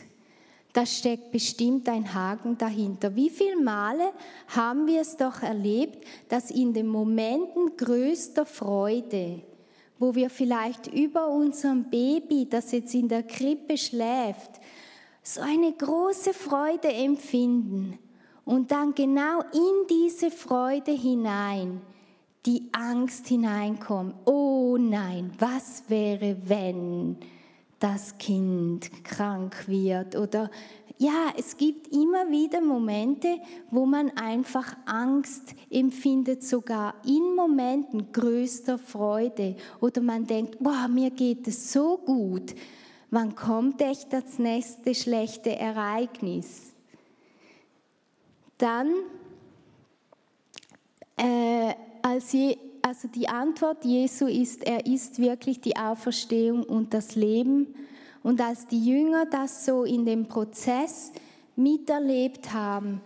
Da 0.72 0.84
steckt 0.84 1.30
bestimmt 1.30 1.88
ein 1.88 2.12
Haken 2.12 2.58
dahinter. 2.58 3.14
Wie 3.14 3.30
viele 3.30 3.60
Male 3.62 4.12
haben 4.48 4.88
wir 4.88 5.00
es 5.00 5.16
doch 5.16 5.42
erlebt, 5.42 6.04
dass 6.28 6.50
in 6.50 6.74
den 6.74 6.88
Momenten 6.88 7.76
größter 7.76 8.44
Freude, 8.44 9.40
wo 10.00 10.16
wir 10.16 10.30
vielleicht 10.30 10.88
über 10.88 11.28
unserem 11.28 11.84
Baby, 11.84 12.48
das 12.50 12.72
jetzt 12.72 12.92
in 12.94 13.08
der 13.08 13.22
Krippe 13.22 13.78
schläft, 13.78 14.60
so 15.28 15.42
eine 15.42 15.72
große 15.72 16.32
Freude 16.32 16.88
empfinden 16.88 17.98
und 18.46 18.70
dann 18.70 18.94
genau 18.94 19.40
in 19.52 19.86
diese 19.90 20.30
Freude 20.30 20.92
hinein 20.92 21.82
die 22.46 22.70
Angst 22.72 23.26
hineinkommt. 23.26 24.14
Oh 24.24 24.78
nein, 24.80 25.30
was 25.38 25.82
wäre, 25.88 26.34
wenn 26.46 27.18
das 27.78 28.16
Kind 28.16 29.04
krank 29.04 29.68
wird? 29.68 30.16
Oder 30.16 30.50
ja, 30.96 31.34
es 31.36 31.58
gibt 31.58 31.88
immer 31.88 32.30
wieder 32.30 32.62
Momente, 32.62 33.36
wo 33.70 33.84
man 33.84 34.10
einfach 34.16 34.78
Angst 34.86 35.54
empfindet, 35.68 36.42
sogar 36.42 36.94
in 37.04 37.34
Momenten 37.34 38.12
größter 38.12 38.78
Freude. 38.78 39.56
Oder 39.80 40.00
man 40.00 40.26
denkt, 40.26 40.56
wow, 40.58 40.88
mir 40.88 41.10
geht 41.10 41.46
es 41.46 41.70
so 41.70 41.98
gut 41.98 42.54
Wann 43.10 43.34
kommt 43.34 43.80
echt 43.80 44.12
das 44.12 44.38
nächste 44.38 44.94
schlechte 44.94 45.56
Ereignis? 45.56 46.74
Dann, 48.58 48.92
äh, 51.16 51.74
als 52.02 52.32
je, 52.32 52.58
also 52.82 53.08
die 53.08 53.28
Antwort 53.28 53.84
Jesu 53.84 54.26
ist, 54.26 54.62
er 54.66 54.84
ist 54.84 55.18
wirklich 55.20 55.60
die 55.60 55.76
Auferstehung 55.76 56.64
und 56.64 56.92
das 56.92 57.14
Leben. 57.14 57.74
Und 58.22 58.42
als 58.42 58.66
die 58.66 58.84
Jünger 58.84 59.24
das 59.24 59.64
so 59.64 59.84
in 59.84 60.04
dem 60.04 60.26
Prozess 60.26 61.12
miterlebt 61.56 62.52
haben, 62.52 63.00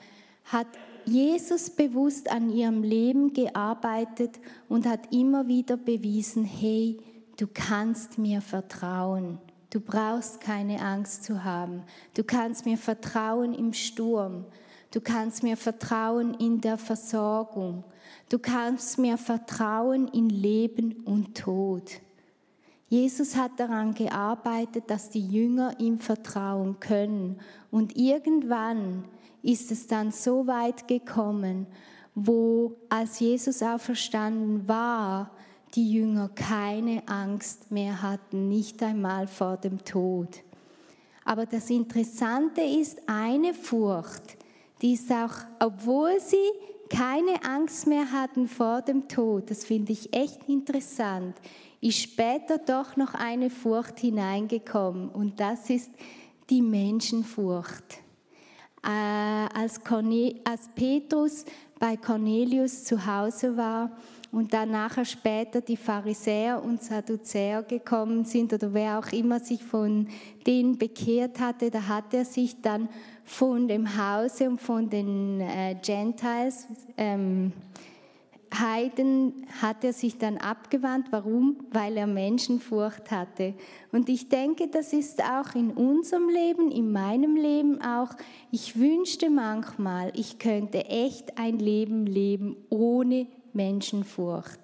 hat 0.47 0.66
Jesus 1.04 1.71
bewusst 1.71 2.30
an 2.30 2.50
ihrem 2.50 2.82
Leben 2.82 3.32
gearbeitet 3.32 4.40
und 4.68 4.87
hat 4.87 5.12
immer 5.12 5.47
wieder 5.47 5.76
bewiesen, 5.76 6.44
hey, 6.44 6.99
du 7.37 7.47
kannst 7.52 8.18
mir 8.18 8.40
vertrauen. 8.40 9.38
Du 9.73 9.81
brauchst 9.81 10.43
keine 10.43 10.83
Angst 10.83 11.25
zu 11.25 11.45
haben. 11.45 11.85
Du 12.12 12.25
kannst 12.25 12.67
mir 12.67 12.76
vertrauen 12.76 13.55
im 13.55 13.73
Sturm. 13.73 14.45
Du 14.91 15.00
kannst 15.00 15.43
mir 15.43 15.57
vertrauen 15.57 16.35
in 16.35 16.61
der 16.61 16.76
Versorgung. 16.76 17.83
Du 18.29 18.38
kannst 18.38 18.99
mir 18.99 19.17
vertrauen 19.17 20.09
in 20.09 20.29
Leben 20.29 20.93
und 21.07 21.38
Tod. 21.38 21.91
Jesus 22.91 23.35
hat 23.35 23.52
daran 23.57 23.95
gearbeitet, 23.95 24.91
dass 24.91 25.09
die 25.09 25.26
Jünger 25.26 25.75
ihm 25.79 25.99
vertrauen 25.99 26.79
können. 26.79 27.41
Und 27.71 27.97
irgendwann 27.97 29.07
ist 29.41 29.73
es 29.73 29.87
dann 29.87 30.11
so 30.11 30.47
weit 30.47 30.87
gekommen, 30.87 31.67
wo 32.14 32.76
als 32.91 33.21
Jesus 33.21 33.62
auferstanden 33.62 34.69
war, 34.69 35.31
die 35.75 35.93
Jünger 35.93 36.29
keine 36.35 37.02
Angst 37.09 37.71
mehr 37.71 38.02
hatten, 38.02 38.49
nicht 38.49 38.83
einmal 38.83 39.26
vor 39.26 39.57
dem 39.57 39.85
Tod. 39.85 40.29
Aber 41.25 41.47
das 41.47 41.71
Interessante 41.71 42.61
ist, 42.61 43.00
eine 43.07 43.55
Furcht, 43.55 44.37
die 44.83 44.95
ist 44.95 45.11
auch, 45.11 45.35
obwohl 45.61 46.19
sie 46.21 46.37
keine 46.88 47.43
Angst 47.45 47.87
mehr 47.87 48.11
hatten 48.12 48.49
vor 48.49 48.83
dem 48.83 49.09
Tod, 49.09 49.50
das 49.50 49.64
finde 49.64 49.93
ich 49.93 50.12
echt 50.12 50.49
interessant, 50.49 51.37
ist 51.81 51.99
später 51.99 52.59
doch 52.59 52.97
noch 52.97 53.14
eine 53.14 53.49
Furcht 53.49 54.00
hineingekommen 54.00 55.09
und 55.09 55.41
das 55.41 55.71
ist 55.71 55.91
die 56.50 56.62
Menschenfurcht. 56.62 58.02
Äh, 58.85 58.89
als, 58.89 59.81
als 60.45 60.69
Petrus 60.75 61.45
bei 61.79 61.97
Cornelius 61.97 62.85
zu 62.85 63.07
Hause 63.07 63.57
war 63.57 63.91
und 64.33 64.53
dann 64.53 64.71
nachher 64.71 65.05
später 65.05 65.61
die 65.61 65.77
Pharisäer 65.77 66.62
und 66.62 66.83
Sadduzäer 66.83 67.62
gekommen 67.62 68.25
sind 68.25 68.53
oder 68.53 68.73
wer 68.73 68.99
auch 68.99 69.12
immer 69.12 69.39
sich 69.41 69.62
von 69.62 70.09
denen 70.47 70.79
bekehrt 70.79 71.39
hatte, 71.39 71.71
da 71.71 71.87
hat 71.87 72.12
er 72.15 72.25
sich 72.25 72.61
dann 72.61 72.89
von 73.25 73.69
dem 73.69 73.97
Hause 73.97 74.49
und 74.49 74.61
von 74.61 74.89
den 74.89 75.41
äh, 75.41 75.77
Gentiles 75.81 76.67
ähm, 76.97 77.53
Heiden 78.59 79.47
hat 79.61 79.82
er 79.85 79.92
sich 79.92 80.18
dann 80.18 80.37
abgewandt. 80.37 81.09
Warum? 81.11 81.56
Weil 81.71 81.97
er 81.97 82.06
Menschenfurcht 82.06 83.11
hatte. 83.11 83.54
Und 83.92 84.09
ich 84.09 84.28
denke, 84.28 84.68
das 84.68 84.92
ist 84.92 85.23
auch 85.23 85.54
in 85.54 85.71
unserem 85.71 86.28
Leben, 86.28 86.71
in 86.71 86.92
meinem 86.92 87.37
Leben 87.37 87.80
auch. 87.80 88.11
Ich 88.50 88.78
wünschte 88.78 89.30
manchmal, 89.30 90.12
ich 90.14 90.38
könnte 90.38 90.87
echt 90.87 91.38
ein 91.38 91.59
Leben 91.59 92.06
leben 92.06 92.56
ohne 92.68 93.26
Menschenfurcht. 93.52 94.61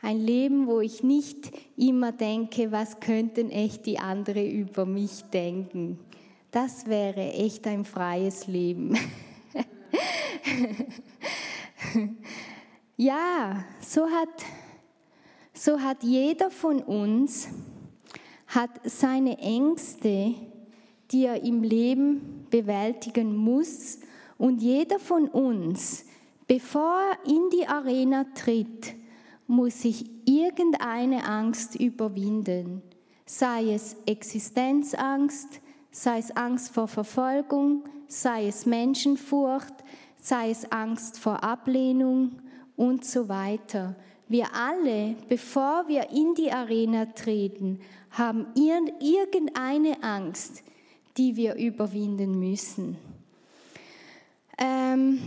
Ein 0.00 0.18
Leben, 0.18 0.66
wo 0.66 0.80
ich 0.80 1.02
nicht 1.04 1.52
immer 1.76 2.10
denke, 2.12 2.72
was 2.72 2.98
könnten 2.98 3.50
echt 3.50 3.86
die 3.86 3.98
anderen 3.98 4.50
über 4.50 4.84
mich 4.84 5.22
denken. 5.32 5.98
Das 6.50 6.86
wäre 6.86 7.32
echt 7.32 7.66
ein 7.66 7.84
freies 7.84 8.46
Leben. 8.46 8.98
ja, 12.96 13.64
so 13.80 14.06
hat, 14.06 14.44
so 15.52 15.80
hat 15.80 16.02
jeder 16.02 16.50
von 16.50 16.82
uns 16.82 17.48
hat 18.46 18.70
seine 18.84 19.38
Ängste, 19.38 20.34
die 21.10 21.24
er 21.24 21.42
im 21.42 21.62
Leben 21.62 22.46
bewältigen 22.50 23.34
muss. 23.36 24.00
Und 24.38 24.60
jeder 24.60 24.98
von 24.98 25.28
uns, 25.28 26.04
bevor 26.46 27.00
er 27.00 27.30
in 27.30 27.48
die 27.50 27.66
Arena 27.66 28.26
tritt, 28.34 28.94
muss 29.46 29.82
sich 29.82 30.04
irgendeine 30.26 31.24
Angst 31.24 31.76
überwinden. 31.76 32.82
Sei 33.26 33.72
es 33.72 33.96
Existenzangst, 34.06 35.60
sei 35.90 36.18
es 36.18 36.34
Angst 36.36 36.74
vor 36.74 36.88
Verfolgung, 36.88 37.84
sei 38.08 38.48
es 38.48 38.66
Menschenfurcht, 38.66 39.74
sei 40.22 40.50
es 40.50 40.70
Angst 40.70 41.18
vor 41.18 41.42
Ablehnung 41.42 42.38
und 42.76 43.04
so 43.04 43.28
weiter. 43.28 43.96
Wir 44.28 44.54
alle, 44.54 45.16
bevor 45.28 45.88
wir 45.88 46.10
in 46.10 46.34
die 46.34 46.50
Arena 46.50 47.06
treten, 47.06 47.80
haben 48.12 48.46
irgendeine 48.54 50.02
Angst, 50.02 50.62
die 51.16 51.36
wir 51.36 51.56
überwinden 51.56 52.38
müssen. 52.38 52.96
Ähm, 54.56 55.20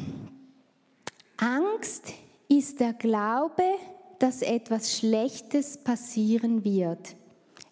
Angst 1.38 2.14
ist 2.48 2.80
der 2.80 2.94
Glaube, 2.94 3.64
dass 4.18 4.42
etwas 4.42 4.98
Schlechtes 4.98 5.78
passieren 5.78 6.64
wird. 6.64 7.16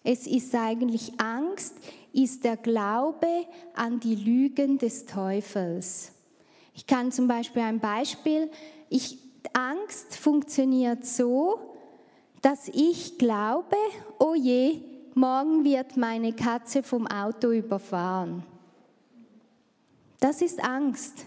Es 0.02 0.26
ist 0.26 0.54
eigentlich 0.54 1.18
Angst, 1.18 1.74
ist 2.12 2.44
der 2.44 2.58
Glaube 2.58 3.46
an 3.74 3.98
die 3.98 4.14
Lügen 4.14 4.76
des 4.76 5.06
Teufels. 5.06 6.13
Ich 6.74 6.86
kann 6.86 7.12
zum 7.12 7.28
Beispiel 7.28 7.62
ein 7.62 7.80
Beispiel, 7.80 8.50
ich, 8.88 9.18
Angst 9.52 10.16
funktioniert 10.16 11.06
so, 11.06 11.58
dass 12.42 12.68
ich 12.68 13.18
glaube, 13.18 13.76
oh 14.18 14.34
je, 14.34 14.80
morgen 15.14 15.64
wird 15.64 15.96
meine 15.96 16.32
Katze 16.32 16.82
vom 16.82 17.06
Auto 17.06 17.50
überfahren. 17.50 18.44
Das 20.20 20.42
ist 20.42 20.62
Angst. 20.62 21.24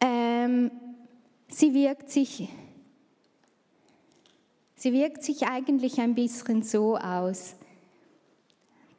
Ähm, 0.00 0.70
sie 1.48 1.72
wirkt 1.72 2.10
sich 2.10 2.48
Sie 4.78 4.92
wirkt 4.92 5.24
sich 5.24 5.48
eigentlich 5.48 6.00
ein 6.00 6.14
bisschen 6.14 6.62
so 6.62 6.98
aus. 6.98 7.56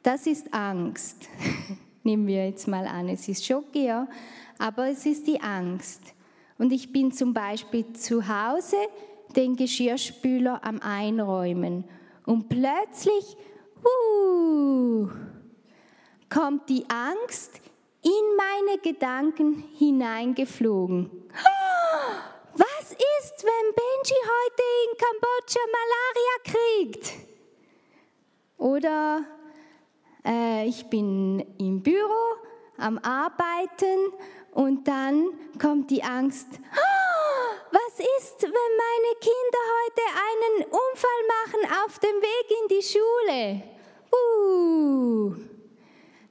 Das 0.02 0.26
ist 0.26 0.52
Angst. 0.52 1.28
nehmen 2.08 2.26
wir 2.26 2.46
jetzt 2.46 2.66
mal 2.66 2.86
an, 2.86 3.10
es 3.10 3.28
ist 3.28 3.44
Schocke, 3.44 3.80
ja, 3.80 4.08
aber 4.58 4.88
es 4.88 5.04
ist 5.04 5.26
die 5.26 5.42
Angst. 5.42 6.00
Und 6.56 6.72
ich 6.72 6.90
bin 6.90 7.12
zum 7.12 7.34
Beispiel 7.34 7.92
zu 7.92 8.26
Hause 8.26 8.76
den 9.36 9.56
Geschirrspüler 9.56 10.64
am 10.64 10.80
Einräumen 10.80 11.84
und 12.24 12.48
plötzlich 12.48 13.36
uh, 13.84 15.06
kommt 16.30 16.68
die 16.70 16.86
Angst 16.88 17.60
in 18.02 18.36
meine 18.38 18.78
Gedanken 18.80 19.64
hineingeflogen. 19.78 21.10
Was 22.54 22.90
ist, 22.90 23.44
wenn 23.44 23.74
Benji 23.74 24.16
heute 24.32 24.62
in 24.84 24.96
Kambodscha 24.96 25.60
Malaria 25.76 26.88
kriegt? 26.88 27.12
Oder 28.56 29.24
ich 30.66 30.84
bin 30.90 31.40
im 31.58 31.82
Büro 31.82 32.36
am 32.76 32.98
Arbeiten 32.98 34.12
und 34.52 34.86
dann 34.86 35.28
kommt 35.60 35.90
die 35.90 36.02
Angst, 36.02 36.48
oh, 36.52 37.56
was 37.70 37.98
ist, 38.18 38.42
wenn 38.42 38.50
meine 38.50 39.14
Kinder 39.20 39.62
heute 39.82 40.02
einen 40.28 40.64
Unfall 40.64 41.22
machen 41.44 41.84
auf 41.84 41.98
dem 41.98 42.16
Weg 42.22 42.50
in 42.62 42.68
die 42.68 42.82
Schule? 42.82 43.62
Uh. 44.12 45.34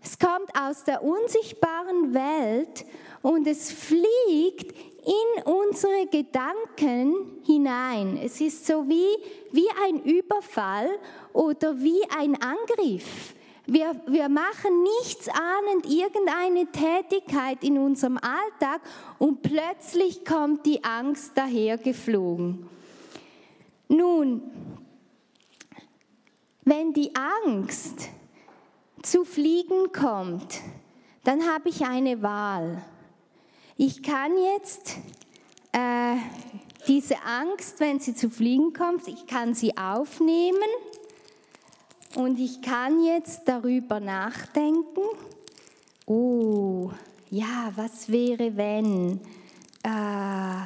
Es 0.03 0.17
kommt 0.17 0.49
aus 0.57 0.83
der 0.83 1.03
unsichtbaren 1.03 2.13
Welt 2.13 2.85
und 3.21 3.45
es 3.45 3.71
fliegt 3.71 4.71
in 5.05 5.43
unsere 5.43 6.07
Gedanken 6.07 7.41
hinein. 7.45 8.19
Es 8.23 8.39
ist 8.41 8.65
so 8.65 8.87
wie, 8.87 9.17
wie 9.51 9.67
ein 9.85 10.01
Überfall 10.03 10.89
oder 11.33 11.77
wie 11.79 12.01
ein 12.17 12.41
Angriff. 12.41 13.35
Wir, 13.69 13.99
wir 14.07 14.29
machen 14.29 14.83
nichts 15.01 15.27
ahnend 15.27 15.85
irgendeine 15.85 16.67
Tätigkeit 16.71 17.61
in 17.65 17.77
unserem 17.77 18.17
Alltag 18.17 18.79
und 19.19 19.41
plötzlich 19.41 20.23
kommt 20.23 20.65
die 20.65 20.85
Angst 20.85 21.33
dahergeflogen. 21.35 22.65
Nun, 23.89 24.41
wenn 26.63 26.93
die 26.93 27.11
Angst 27.45 28.07
zu 29.03 29.25
fliegen 29.25 29.91
kommt, 29.91 30.61
dann 31.25 31.45
habe 31.45 31.67
ich 31.67 31.85
eine 31.85 32.21
Wahl. 32.21 32.81
Ich 33.75 34.01
kann 34.01 34.31
jetzt 34.55 34.95
äh, 35.73 36.15
diese 36.87 37.21
Angst, 37.23 37.81
wenn 37.81 37.99
sie 37.99 38.15
zu 38.15 38.29
fliegen 38.29 38.71
kommt, 38.71 39.09
ich 39.09 39.27
kann 39.27 39.53
sie 39.53 39.77
aufnehmen 39.77 40.69
und 42.17 42.39
ich 42.39 42.63
kann 42.63 43.03
jetzt 43.03 43.43
darüber 43.45 43.99
nachdenken, 43.99 45.01
oh, 46.07 46.89
ja, 47.29 47.71
was 47.75 48.11
wäre, 48.11 48.57
wenn 48.57 49.19
äh, 49.83 50.61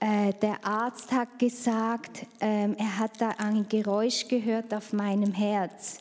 äh, 0.00 0.34
der 0.34 0.62
Arzt 0.62 1.10
hat 1.10 1.38
gesagt, 1.38 2.26
äh, 2.40 2.74
er 2.74 2.98
hat 2.98 3.18
da 3.22 3.30
ein 3.38 3.66
Geräusch 3.70 4.28
gehört 4.28 4.74
auf 4.74 4.92
meinem 4.92 5.32
Herz. 5.32 5.96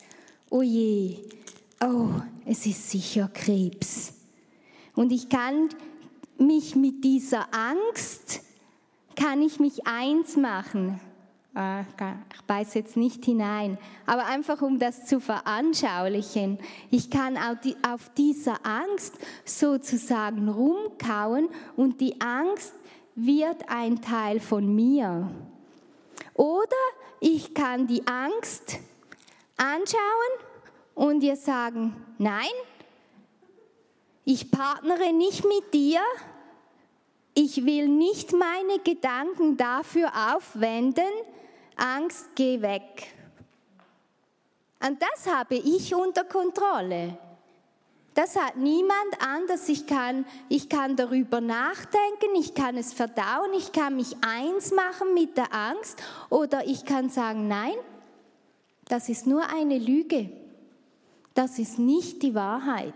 Oh 0.50 0.62
je, 0.62 1.20
oh, 1.82 2.10
es 2.46 2.66
ist 2.66 2.90
sicher 2.90 3.30
Krebs. 3.34 4.14
Und 4.94 5.14
ich 5.14 5.30
kann 5.30 5.70
mich 6.38 6.76
mit 6.76 7.02
dieser 7.06 7.48
Angst, 7.54 8.42
kann 9.16 9.42
ich 9.42 9.58
mich 9.58 9.88
eins 9.88 10.36
machen 10.36 11.00
ich 11.54 12.42
beiße 12.48 12.80
jetzt 12.80 12.96
nicht 12.96 13.26
hinein, 13.26 13.78
aber 14.06 14.26
einfach 14.26 14.62
um 14.62 14.80
das 14.80 15.06
zu 15.06 15.20
veranschaulichen. 15.20 16.60
Ich 16.90 17.10
kann 17.10 17.38
auf 17.38 18.10
dieser 18.16 18.66
Angst 18.66 19.16
sozusagen 19.44 20.48
rumkauen 20.48 21.50
und 21.76 22.00
die 22.00 22.22
Angst 22.22 22.74
wird 23.16 23.68
ein 23.68 24.02
Teil 24.02 24.40
von 24.40 24.74
mir. 24.74 25.30
Oder 26.36 26.78
ich 27.20 27.54
kann 27.54 27.86
die 27.86 28.08
Angst 28.08 28.80
anschauen 29.58 29.98
und 30.96 31.22
ihr 31.22 31.36
sagen, 31.36 31.94
nein, 32.18 32.48
ich 34.24 34.52
partnere 34.52 35.12
nicht 35.12 35.44
mit 35.44 35.74
dir, 35.74 36.00
ich 37.34 37.66
will 37.66 37.90
nicht 37.90 38.32
meine 38.34 38.80
Gedanken 38.84 39.58
dafür 39.58 40.12
aufwenden, 40.34 41.04
Angst, 41.82 42.30
geh 42.36 42.62
weg. 42.62 43.14
Und 44.86 45.02
das 45.02 45.32
habe 45.32 45.56
ich 45.56 45.94
unter 45.94 46.24
Kontrolle. 46.24 47.18
Das 48.14 48.36
hat 48.36 48.58
niemand 48.58 49.16
anders. 49.20 49.70
Ich 49.70 49.88
kann, 49.88 50.26
ich 50.50 50.68
kann 50.68 50.96
darüber 50.96 51.40
nachdenken, 51.40 52.36
ich 52.38 52.54
kann 52.54 52.76
es 52.78 52.94
verdauen, 52.94 53.54
ich 53.58 53.72
kann 53.72 53.96
mich 53.96 54.16
eins 54.22 54.72
machen 54.72 55.14
mit 55.14 55.38
der 55.38 55.54
Angst 55.54 56.02
oder 56.30 56.66
ich 56.66 56.84
kann 56.84 57.10
sagen, 57.10 57.48
nein, 57.48 57.74
das 58.86 59.08
ist 59.08 59.28
nur 59.28 59.50
eine 59.50 59.78
Lüge. 59.78 60.30
Das 61.34 61.58
ist 61.60 61.80
nicht 61.80 62.24
die 62.24 62.36
Wahrheit. 62.36 62.94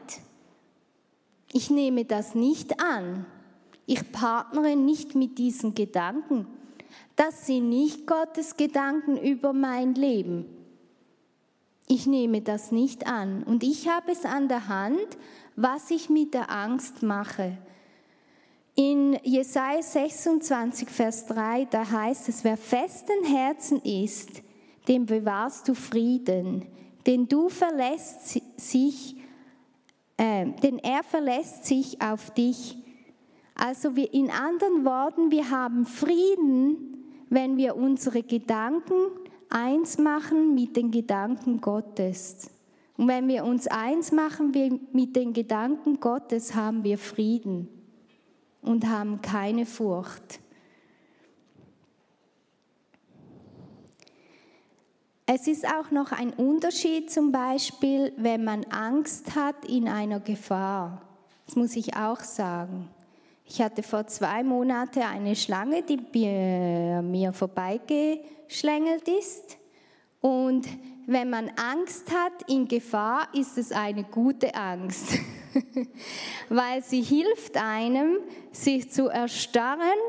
Ich 1.54 1.70
nehme 1.70 2.04
das 2.04 2.36
nicht 2.36 2.82
an. 2.82 3.26
Ich 3.86 4.12
partnere 4.12 4.76
nicht 4.76 5.16
mit 5.16 5.38
diesen 5.38 5.74
Gedanken. 5.74 6.48
Das 7.16 7.46
sind 7.46 7.70
nicht 7.70 8.08
Gottes 8.08 8.58
Gedanken 8.58 9.18
über 9.18 9.54
mein 9.54 9.96
Leben. 9.96 10.46
Ich 11.88 12.08
nehme 12.08 12.42
das 12.42 12.72
nicht 12.72 13.08
an 13.08 13.44
und 13.44 13.64
ich 13.64 13.88
habe 13.88 14.12
es 14.12 14.26
an 14.26 14.48
der 14.48 14.68
Hand, 14.68 15.18
was 15.56 15.92
ich 15.92 16.10
mit 16.10 16.34
der 16.34 16.50
Angst 16.50 17.04
mache. 17.04 17.58
In 18.74 19.18
Jesaja 19.24 19.82
26, 19.82 20.90
Vers 20.90 21.28
3, 21.28 21.66
da 21.66 21.90
heißt 21.90 22.28
es, 22.28 22.44
wer 22.44 22.58
festen 22.58 23.24
Herzen 23.24 23.82
ist, 23.82 24.42
dem 24.88 25.06
bewahrst 25.06 25.68
du 25.68 25.76
Frieden, 25.76 26.66
denn 27.06 27.28
du 27.28 27.50
verlässt 27.50 28.42
sich, 28.58 29.16
äh, 30.18 30.48
denn 30.64 30.80
er 30.80 31.04
verlässt 31.04 31.66
sich 31.66 32.02
auf 32.02 32.32
dich. 32.32 32.78
Also 33.56 33.96
wir, 33.96 34.14
in 34.14 34.30
anderen 34.30 34.84
Worten, 34.84 35.32
wir 35.32 35.50
haben 35.50 35.86
Frieden, 35.86 37.06
wenn 37.30 37.58
wir 37.58 37.76
unsere 37.76 38.22
Gedanken 38.22 38.96
eins 39.50 39.98
machen 39.98 40.54
mit 40.54 40.76
den 40.76 40.92
Gedanken 40.92 41.62
Gottes. 41.62 42.50
Und 42.98 43.08
wenn 43.08 43.28
wir 43.28 43.46
uns 43.46 43.68
eins 43.68 44.12
machen 44.12 44.52
mit 44.92 45.16
den 45.16 45.34
Gedanken 45.34 46.00
Gottes, 46.00 46.54
haben 46.54 46.84
wir 46.84 46.98
Frieden 46.98 47.70
und 48.62 48.88
haben 48.88 49.22
keine 49.22 49.66
Furcht. 49.66 50.40
Es 55.28 55.48
ist 55.48 55.66
auch 55.66 55.92
noch 55.92 56.12
ein 56.12 56.34
Unterschied 56.34 57.10
zum 57.10 57.32
Beispiel, 57.32 58.14
wenn 58.18 58.44
man 58.44 58.64
Angst 58.66 59.36
hat 59.36 59.66
in 59.66 59.88
einer 59.88 60.20
Gefahr. 60.20 61.02
Das 61.46 61.56
muss 61.56 61.76
ich 61.76 61.96
auch 61.96 62.20
sagen. 62.20 62.90
Ich 63.48 63.62
hatte 63.62 63.84
vor 63.84 64.08
zwei 64.08 64.44
Monaten 64.44 65.02
eine 65.02 65.36
Schlange, 65.36 65.84
die 65.84 65.98
mir 67.02 67.32
vorbeigeschlängelt 67.32 69.08
ist. 69.08 69.58
Und 70.20 70.68
wenn 71.06 71.30
man 71.30 71.52
Angst 71.56 72.12
hat 72.12 72.50
in 72.50 72.68
Gefahr, 72.68 73.28
ist 73.34 73.58
es 73.58 73.72
eine 73.72 74.04
gute 74.04 74.56
Angst, 74.56 75.20
weil 76.50 76.84
sie 76.84 77.02
hilft 77.02 77.58
einem, 77.58 78.18
sich 78.52 78.92
zu 78.92 79.08
erstarren, 79.10 80.00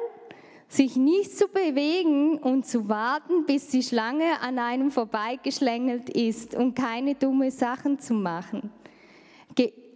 sich 0.68 0.96
nicht 0.96 1.36
zu 1.36 1.48
bewegen 1.48 2.38
und 2.38 2.66
zu 2.66 2.88
warten, 2.88 3.44
bis 3.44 3.68
die 3.68 3.82
Schlange 3.82 4.40
an 4.40 4.58
einem 4.58 4.90
vorbeigeschlängelt 4.90 6.08
ist 6.08 6.54
und 6.54 6.74
keine 6.74 7.14
dumme 7.14 7.50
Sachen 7.50 7.98
zu 7.98 8.14
machen. 8.14 8.70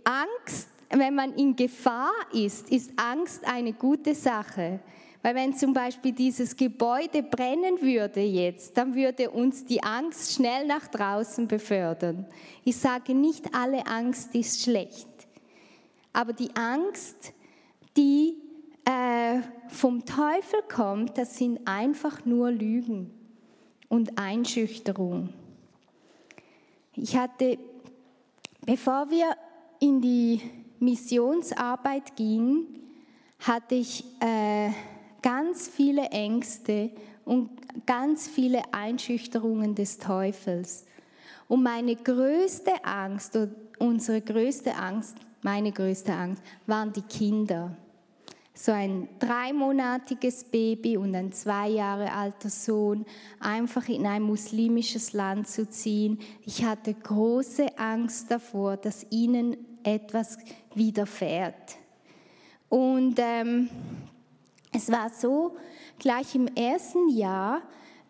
Angst 0.04 0.68
wenn 0.98 1.14
man 1.14 1.34
in 1.34 1.54
Gefahr 1.54 2.12
ist, 2.32 2.70
ist 2.70 2.92
Angst 2.96 3.46
eine 3.46 3.72
gute 3.72 4.14
Sache. 4.14 4.80
Weil 5.22 5.34
wenn 5.34 5.54
zum 5.54 5.74
Beispiel 5.74 6.12
dieses 6.12 6.56
Gebäude 6.56 7.22
brennen 7.22 7.80
würde 7.82 8.20
jetzt, 8.20 8.76
dann 8.76 8.94
würde 8.94 9.30
uns 9.30 9.64
die 9.66 9.82
Angst 9.82 10.32
schnell 10.32 10.66
nach 10.66 10.88
draußen 10.88 11.46
befördern. 11.46 12.26
Ich 12.64 12.76
sage 12.78 13.14
nicht, 13.14 13.54
alle 13.54 13.86
Angst 13.86 14.34
ist 14.34 14.62
schlecht. 14.62 15.08
Aber 16.12 16.32
die 16.32 16.50
Angst, 16.56 17.34
die 17.96 18.36
äh, 18.84 19.40
vom 19.68 20.04
Teufel 20.06 20.60
kommt, 20.72 21.18
das 21.18 21.36
sind 21.36 21.60
einfach 21.66 22.24
nur 22.24 22.50
Lügen 22.50 23.10
und 23.88 24.18
Einschüchterung. 24.18 25.28
Ich 26.96 27.16
hatte, 27.16 27.58
bevor 28.64 29.10
wir 29.10 29.36
in 29.80 30.00
die 30.00 30.40
Missionsarbeit 30.80 32.16
ging, 32.16 32.66
hatte 33.38 33.76
ich 33.76 34.04
äh, 34.20 34.70
ganz 35.22 35.68
viele 35.68 36.06
Ängste 36.06 36.90
und 37.24 37.50
ganz 37.86 38.28
viele 38.28 38.62
Einschüchterungen 38.72 39.74
des 39.74 39.98
Teufels. 39.98 40.86
Und 41.48 41.62
meine 41.62 41.96
größte 41.96 42.84
Angst, 42.84 43.38
unsere 43.78 44.20
größte 44.20 44.74
Angst, 44.74 45.16
meine 45.42 45.72
größte 45.72 46.12
Angst, 46.12 46.42
waren 46.66 46.92
die 46.92 47.02
Kinder. 47.02 47.76
So 48.52 48.72
ein 48.72 49.08
dreimonatiges 49.18 50.44
Baby 50.44 50.96
und 50.96 51.14
ein 51.14 51.32
zwei 51.32 51.68
Jahre 51.68 52.12
alter 52.12 52.50
Sohn, 52.50 53.06
einfach 53.38 53.88
in 53.88 54.06
ein 54.06 54.22
muslimisches 54.22 55.12
Land 55.12 55.48
zu 55.48 55.68
ziehen. 55.68 56.18
Ich 56.44 56.64
hatte 56.64 56.92
große 56.92 57.78
Angst 57.78 58.30
davor, 58.30 58.76
dass 58.76 59.06
ihnen 59.10 59.56
etwas 59.84 60.38
widerfährt. 60.74 61.76
Und 62.68 63.16
ähm, 63.18 63.68
es 64.72 64.90
war 64.90 65.10
so, 65.10 65.56
gleich 65.98 66.34
im 66.34 66.46
ersten 66.46 67.08
Jahr 67.08 67.62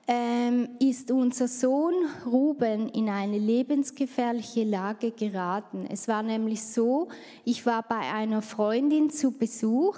ähm, 0.07 0.69
ist 0.81 1.11
unser 1.11 1.49
Sohn 1.49 1.95
Ruben 2.27 2.89
in 2.89 3.09
eine 3.09 3.39
lebensgefährliche 3.39 4.65
Lage 4.65 5.13
geraten. 5.13 5.87
Es 5.89 6.09
war 6.09 6.23
nämlich 6.23 6.63
so, 6.63 7.09
ich 7.45 7.65
war 7.65 7.83
bei 7.83 8.01
einer 8.13 8.43
Freundin 8.43 9.09
zu 9.09 9.31
Besuch 9.31 9.97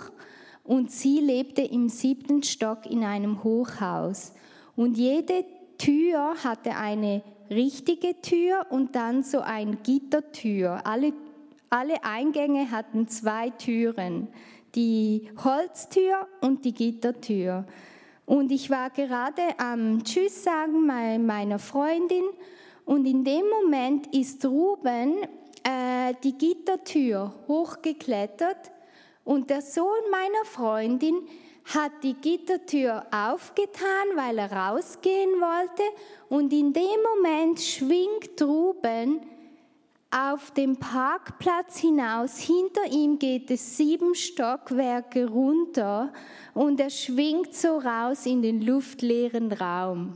und 0.64 0.90
sie 0.90 1.18
lebte 1.18 1.62
im 1.62 1.88
siebten 1.88 2.42
Stock 2.42 2.86
in 2.86 3.04
einem 3.04 3.42
Hochhaus. 3.42 4.32
Und 4.76 4.96
jede 4.96 5.44
Tür 5.78 6.34
hatte 6.44 6.76
eine 6.76 7.22
richtige 7.50 8.20
Tür 8.20 8.66
und 8.70 8.94
dann 8.94 9.22
so 9.22 9.40
ein 9.40 9.78
Gittertür. 9.82 10.86
Alle 10.86 11.12
alle 11.72 12.04
Eingänge 12.04 12.70
hatten 12.70 13.08
zwei 13.08 13.48
Türen, 13.50 14.28
die 14.74 15.30
Holztür 15.42 16.28
und 16.42 16.64
die 16.66 16.74
Gittertür. 16.74 17.64
Und 18.26 18.52
ich 18.52 18.68
war 18.68 18.90
gerade 18.90 19.42
am 19.58 20.04
Tschüss 20.04 20.44
sagen 20.44 20.86
meiner 20.86 21.58
Freundin. 21.58 22.24
Und 22.84 23.06
in 23.06 23.24
dem 23.24 23.44
Moment 23.48 24.14
ist 24.14 24.44
Ruben 24.44 25.16
äh, 25.64 26.14
die 26.22 26.36
Gittertür 26.36 27.32
hochgeklettert. 27.48 28.70
Und 29.24 29.48
der 29.48 29.62
Sohn 29.62 30.10
meiner 30.10 30.44
Freundin 30.44 31.22
hat 31.64 31.92
die 32.02 32.14
Gittertür 32.14 33.06
aufgetan, 33.10 34.08
weil 34.16 34.38
er 34.38 34.52
rausgehen 34.52 35.40
wollte. 35.40 35.82
Und 36.28 36.52
in 36.52 36.72
dem 36.72 37.00
Moment 37.14 37.60
schwingt 37.60 38.42
Ruben 38.42 39.20
auf 40.12 40.50
dem 40.50 40.76
Parkplatz 40.76 41.78
hinaus. 41.78 42.38
Hinter 42.38 42.84
ihm 42.90 43.18
geht 43.18 43.50
es 43.50 43.76
sieben 43.76 44.14
Stockwerke 44.14 45.26
runter 45.26 46.12
und 46.54 46.78
er 46.80 46.90
schwingt 46.90 47.54
so 47.54 47.78
raus 47.78 48.26
in 48.26 48.42
den 48.42 48.60
luftleeren 48.60 49.50
Raum. 49.52 50.12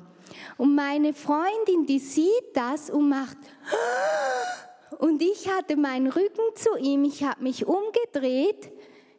Und 0.58 0.74
meine 0.74 1.14
Freundin, 1.14 1.86
die 1.86 1.98
sieht 1.98 2.54
das 2.54 2.90
und 2.90 3.08
macht, 3.08 3.38
und 4.98 5.20
ich 5.20 5.48
hatte 5.50 5.76
meinen 5.76 6.08
Rücken 6.08 6.54
zu 6.54 6.76
ihm, 6.78 7.04
ich 7.04 7.22
habe 7.22 7.42
mich 7.42 7.66
umgedreht. 7.66 8.70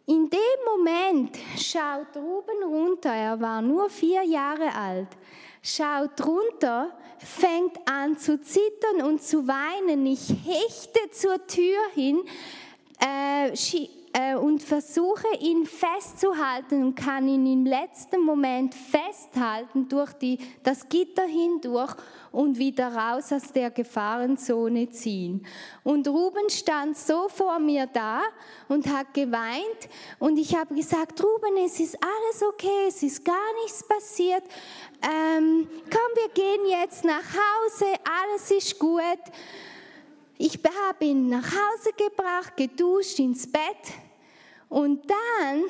In 0.06 0.30
dem 0.30 0.40
Moment 0.66 1.38
schaut 1.58 2.16
Ruben 2.16 2.64
runter, 2.64 3.10
er 3.10 3.40
war 3.42 3.62
nur 3.62 3.90
vier 3.90 4.24
Jahre 4.24 4.74
alt, 4.74 5.10
schaut 5.62 6.26
runter, 6.26 6.98
fängt 7.20 7.78
an 7.88 8.18
zu 8.18 8.42
zittern 8.42 9.04
und 9.04 9.22
zu 9.22 9.48
weinen. 9.48 10.06
Ich 10.06 10.30
hechte 10.30 11.12
zur 11.12 11.46
Tür 11.48 11.78
hin 11.94 12.24
äh, 13.00 13.56
äh, 14.14 14.36
und 14.36 14.64
versuche 14.64 15.28
ihn 15.40 15.66
festzuhalten 15.66 16.84
und 16.84 16.96
kann 16.96 17.28
ihn 17.28 17.46
im 17.46 17.66
letzten 17.66 18.22
Moment 18.22 18.74
festhalten 18.74 19.88
durch 19.88 20.14
die, 20.14 20.40
das 20.64 20.88
Gitter 20.88 21.26
hindurch 21.26 21.96
und 22.32 22.58
wieder 22.58 22.94
raus 22.94 23.32
aus 23.32 23.52
der 23.52 23.72
Gefahrenzone 23.72 24.90
ziehen. 24.90 25.46
Und 25.84 26.08
Ruben 26.08 26.50
stand 26.50 26.98
so 26.98 27.30
vor 27.30 27.60
mir 27.60 27.88
da 27.88 28.22
und 28.68 28.88
hat 28.88 29.14
geweint 29.14 29.90
und 30.20 30.38
ich 30.38 30.56
habe 30.56 30.74
gesagt, 30.76 31.24
Ruben, 31.24 31.58
es 31.66 31.80
ist 31.80 31.98
alles 32.02 32.44
okay, 32.48 32.88
es 32.88 33.02
ist 33.04 33.24
gar 33.24 33.54
nichts 33.64 33.88
passiert. 33.88 34.44
Ähm, 35.02 35.68
komm, 35.90 36.12
wir 36.16 36.30
gehen 36.34 36.66
jetzt 36.70 37.04
nach 37.04 37.24
Hause, 37.24 37.86
alles 38.04 38.52
ist 38.52 38.80
gut. 38.80 39.02
Ich 40.38 40.60
habe 40.88 41.06
ihn 41.06 41.30
nach 41.30 41.46
Hause 41.52 41.92
gebracht, 41.98 42.56
geduscht, 42.56 43.20
ins 43.20 43.52
Bett 43.52 43.62
Und 44.70 45.10
dann, 45.10 45.64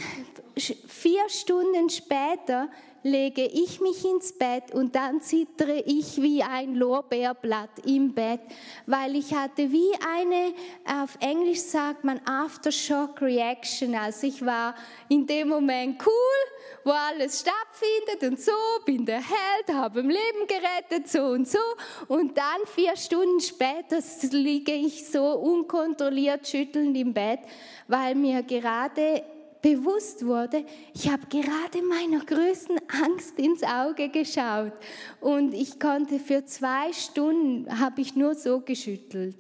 vier 0.88 1.30
Stunden 1.30 1.90
später, 1.90 2.70
lege 3.04 3.46
ich 3.46 3.80
mich 3.80 4.04
ins 4.04 4.34
Bett 4.38 4.74
und 4.74 4.96
dann 4.96 5.22
zittere 5.22 5.80
ich 5.86 6.22
wie 6.22 6.44
ein 6.44 6.76
Lorbeerblatt 6.76 7.86
im 7.86 8.14
Bett, 8.14 8.42
weil 8.86 9.16
ich 9.16 9.34
hatte 9.34 9.72
wie 9.72 9.94
eine, 10.06 10.54
auf 11.02 11.18
Englisch 11.22 11.62
sagt 11.62 12.04
man 12.04 12.20
Aftershock 12.26 13.22
Reaction. 13.22 13.96
Also 13.96 14.28
ich 14.28 14.46
war 14.46 14.76
in 15.10 15.26
dem 15.26 15.50
Moment 15.50 16.02
cool, 16.06 16.57
wo 16.88 16.92
alles 16.92 17.42
stattfindet 17.42 18.32
und 18.32 18.40
so, 18.40 18.52
bin 18.86 19.06
der 19.06 19.22
Held, 19.22 19.78
habe 19.78 20.00
im 20.00 20.10
Leben 20.10 20.48
gerettet, 20.48 21.10
so 21.10 21.24
und 21.24 21.48
so. 21.48 21.60
Und 22.08 22.38
dann 22.38 22.66
vier 22.74 22.96
Stunden 22.96 23.42
später 23.42 24.00
liege 24.32 24.74
ich 24.74 25.08
so 25.08 25.34
unkontrolliert 25.34 26.48
schüttelnd 26.48 26.98
im 26.98 27.14
Bett 27.14 27.42
weil 27.88 28.16
mir 28.16 28.44
gerade 28.44 29.24
bewusst 29.62 30.26
wurde, 30.26 30.64
ich 30.94 31.10
habe 31.10 31.26
gerade 31.28 31.82
meiner 31.82 32.24
größten 32.24 32.80
Angst 33.04 33.40
ins 33.40 33.64
Auge 33.64 34.10
geschaut 34.10 34.74
und 35.20 35.54
ich 35.54 35.80
konnte 35.80 36.20
für 36.20 36.46
zwei 36.46 36.94
Stunden, 36.94 37.80
habe 37.80 38.02
ich 38.02 38.16
nur 38.16 38.36
so 38.36 38.60
geschüttelt. 38.62 39.36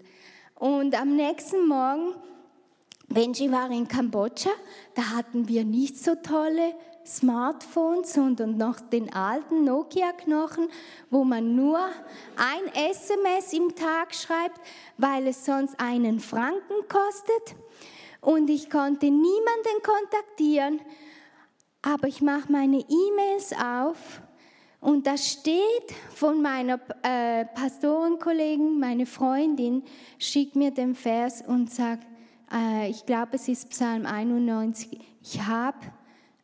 Und 0.55 0.99
am 0.99 1.15
nächsten 1.15 1.67
Morgen, 1.67 2.15
Benji 3.07 3.51
war 3.51 3.69
in 3.69 3.88
Kambodscha, 3.88 4.49
da 4.95 5.03
hatten 5.15 5.47
wir 5.47 5.63
nicht 5.63 5.97
so 5.97 6.15
tolle 6.15 6.73
Smartphones, 7.08 8.13
sondern 8.13 8.58
noch 8.58 8.80
den 8.80 9.13
alten 9.13 9.63
Nokia-Knochen, 9.63 10.67
wo 11.10 11.24
man 11.24 11.56
nur 11.56 11.80
ein 12.36 12.93
SMS 12.93 13.54
im 13.54 13.74
Tag 13.76 14.13
schreibt, 14.13 14.60
weil 14.98 15.28
es 15.28 15.46
sonst 15.46 15.80
einen 15.80 16.20
Franken 16.20 16.88
kostet. 16.89 17.56
Und 18.22 18.50
ich 18.50 18.70
konnte 18.70 19.06
niemanden 19.06 19.82
kontaktieren, 19.84 20.82
aber 21.82 22.08
ich 22.08 22.22
mache 22.22 22.52
meine 22.52 22.80
E-Mails 22.80 23.54
auf 23.54 24.22
und 24.80 25.08
da 25.08 25.17
steht 25.17 25.91
von 26.13 26.41
meiner 26.41 26.80
äh, 27.02 27.46
Pastorenkollegen, 27.46 28.80
meine 28.80 29.06
Freundin, 29.06 29.84
schickt 30.20 30.56
mir 30.56 30.72
den 30.72 30.93
Vers 30.93 31.41
und 31.46 31.72
sagt, 31.72 32.06
äh, 32.54 32.89
ich 32.89 33.06
glaube 33.06 33.32
es 33.34 33.48
ist 33.48 33.70
Psalm 33.70 34.06
91, 34.06 35.00
ich 35.22 35.41
habe 35.41 35.78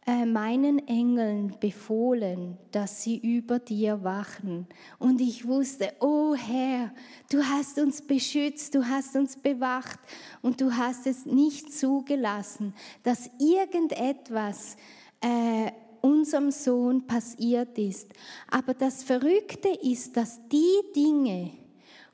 äh, 0.05 0.25
meinen 0.25 0.85
Engeln 0.85 1.55
befohlen, 1.61 2.57
dass 2.71 3.03
sie 3.03 3.17
über 3.17 3.59
dir 3.59 4.03
wachen. 4.03 4.67
Und 4.99 5.21
ich 5.21 5.47
wusste, 5.47 5.93
oh 6.01 6.35
Herr, 6.35 6.91
du 7.31 7.41
hast 7.41 7.79
uns 7.79 8.01
beschützt, 8.01 8.75
du 8.75 8.85
hast 8.85 9.15
uns 9.15 9.37
bewacht 9.37 9.99
und 10.41 10.59
du 10.59 10.75
hast 10.75 11.07
es 11.07 11.25
nicht 11.25 11.73
zugelassen, 11.73 12.73
dass 13.03 13.29
irgendetwas 13.39 14.75
äh, 15.21 15.71
unserem 16.01 16.51
Sohn 16.51 17.07
passiert 17.07 17.77
ist. 17.77 18.11
Aber 18.51 18.73
das 18.73 19.03
Verrückte 19.03 19.69
ist, 19.69 20.17
dass 20.17 20.41
die 20.49 20.81
Dinge, 20.93 21.51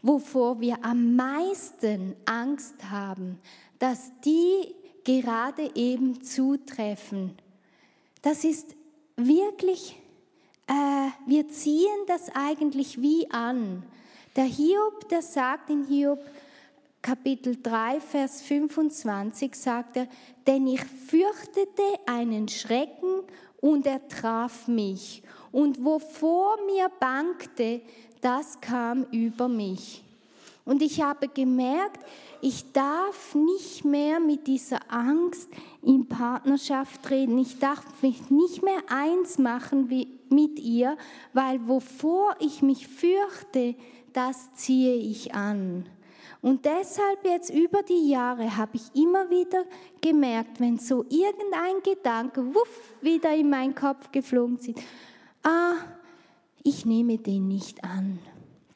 wovor 0.04 0.62
wir 0.62 0.86
am 0.86 1.16
meisten 1.16 2.16
Angst 2.26 2.76
haben, 2.92 3.40
dass 3.80 4.12
die 4.24 4.76
gerade 5.04 5.72
eben 5.74 6.22
zutreffen 6.22 7.36
das 8.22 8.44
ist 8.44 8.76
wirklich, 9.16 9.98
äh, 10.68 11.10
wir 11.26 11.48
ziehen 11.50 12.06
das 12.08 12.30
eigentlich 12.34 13.02
wie 13.02 13.30
an. 13.32 13.84
Der 14.36 14.46
Hiob, 14.46 15.10
der 15.10 15.22
sagt 15.22 15.70
in 15.70 15.86
Hiob 15.86 16.20
Kapitel 17.02 17.58
3, 17.62 18.02
Vers 18.02 18.42
25, 18.42 19.56
sagt 19.56 19.98
er, 19.98 20.08
denn 20.46 20.68
ich 20.68 20.84
fürchtete 20.84 21.84
einen 22.06 22.48
Schrecken 22.50 23.22
und 23.62 23.88
er 23.88 24.06
traf 24.08 24.68
mich. 24.68 25.24
Und 25.52 25.84
wovor 25.84 26.58
mir 26.66 26.90
bangte, 27.00 27.82
das 28.22 28.60
kam 28.60 29.06
über 29.12 29.48
mich. 29.48 30.04
Und 30.70 30.84
ich 30.84 31.02
habe 31.02 31.28
gemerkt, 31.28 32.06
ich 32.42 32.72
darf 32.74 33.34
nicht 33.34 33.84
mehr 33.86 34.20
mit 34.20 34.46
dieser 34.46 34.80
Angst 34.88 35.50
in 35.82 36.08
Partnerschaft 36.08 37.10
reden. 37.10 37.40
Ich 37.40 37.58
darf 37.58 38.04
mich 38.04 38.30
nicht 38.30 38.62
mehr 38.62 38.78
eins 38.88 39.40
machen 39.40 39.90
mit 40.30 40.60
ihr, 40.60 40.96
weil 41.34 41.68
wovor 41.68 42.36
ich 42.40 42.62
mich 42.62 42.88
fürchte, 42.88 43.74
das 44.14 44.54
ziehe 44.54 44.94
ich 44.94 45.34
an. 45.34 45.88
Und 46.40 46.66
deshalb 46.66 47.26
jetzt 47.26 47.50
über 47.50 47.82
die 47.82 48.12
Jahre 48.12 48.56
habe 48.56 48.78
ich 48.78 48.94
immer 48.94 49.28
wieder 49.32 49.66
gemerkt, 50.02 50.60
wenn 50.60 50.78
so 50.78 51.04
irgendein 51.10 51.82
Gedanke 51.84 52.46
wuff, 52.54 52.94
wieder 53.02 53.34
in 53.36 53.50
meinen 53.50 53.74
Kopf 53.74 54.12
geflogen 54.12 54.60
ist, 54.60 54.80
ah, 55.42 55.74
ich 56.62 56.86
nehme 56.86 57.18
den 57.18 57.48
nicht 57.48 57.84
an. 57.84 58.20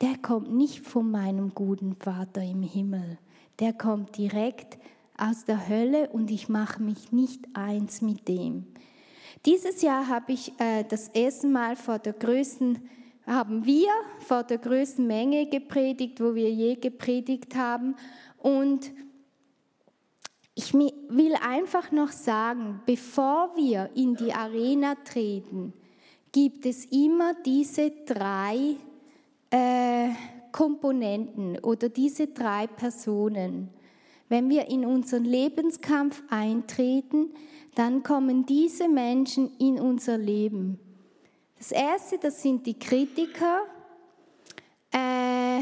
Der 0.04 0.18
kommt 0.22 0.54
nicht 0.54 0.86
von 0.86 1.10
meinem 1.10 1.56
guten 1.56 1.96
Vater 1.96 2.44
im 2.44 2.62
Himmel 2.62 3.18
der 3.60 3.74
kommt 3.74 4.18
direkt 4.18 4.78
aus 5.18 5.46
der 5.46 5.68
Hölle 5.68 6.10
und 6.10 6.32
ich 6.32 6.50
mache 6.50 6.82
mich 6.82 7.12
nicht 7.12 7.46
eins 7.54 8.02
mit 8.02 8.28
dem. 8.28 8.66
Dieses 9.46 9.82
Jahr 9.82 10.08
habe 10.08 10.34
ich 10.34 10.52
äh, 10.60 10.84
das 10.84 11.10
erste 11.10 11.48
Mal 11.48 11.76
vor 11.76 12.00
der 12.00 12.14
größten, 12.14 12.80
haben 13.28 13.66
wir 13.66 13.90
vor 14.20 14.44
der 14.44 14.58
größten 14.58 15.06
Menge 15.06 15.48
gepredigt, 15.48 16.20
wo 16.20 16.34
wir 16.34 16.52
je 16.52 16.76
gepredigt 16.76 17.56
haben. 17.56 17.96
Und 18.38 18.92
ich 20.56 20.74
will 20.74 21.36
einfach 21.42 21.92
noch 21.92 22.12
sagen, 22.12 22.82
bevor 22.86 23.56
wir 23.56 23.90
in 23.96 24.16
die 24.16 24.34
Arena 24.34 24.96
treten, 24.96 25.74
gibt 26.32 26.66
es 26.66 26.86
immer 26.86 27.34
diese 27.46 27.92
drei 28.06 28.76
äh, 29.54 30.10
Komponenten 30.52 31.60
oder 31.60 31.88
diese 31.88 32.28
drei 32.28 32.66
Personen. 32.66 33.70
Wenn 34.28 34.50
wir 34.50 34.68
in 34.68 34.84
unseren 34.84 35.26
Lebenskampf 35.26 36.24
eintreten, 36.30 37.30
dann 37.76 38.02
kommen 38.02 38.48
diese 38.48 38.88
Menschen 38.88 39.52
in 39.60 39.80
unser 39.80 40.18
Leben. 40.18 40.80
Das 41.60 41.72
erste, 41.72 42.18
das 42.18 42.42
sind 42.42 42.66
die 42.66 42.78
Kritiker. 42.80 43.62
Äh, 44.92 45.62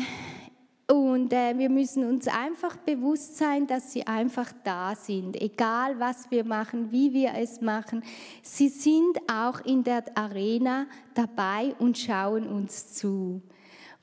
und 0.94 1.34
äh, 1.34 1.58
wir 1.58 1.70
müssen 1.70 2.06
uns 2.06 2.28
einfach 2.28 2.78
bewusst 2.78 3.38
sein, 3.38 3.68
dass 3.68 3.92
sie 3.92 4.08
einfach 4.08 4.54
da 4.64 4.96
sind, 4.96 5.42
egal 5.42 6.00
was 6.00 6.32
wir 6.32 6.46
machen, 6.46 6.92
wie 6.92 7.14
wir 7.14 7.34
es 7.36 7.60
machen. 7.60 8.04
Sie 8.42 8.70
sind 8.70 9.18
auch 9.30 9.60
in 9.66 9.84
der 9.84 10.06
Arena 10.16 10.88
dabei 11.14 11.76
und 11.80 11.98
schauen 11.98 12.48
uns 12.48 12.94
zu. 12.94 13.42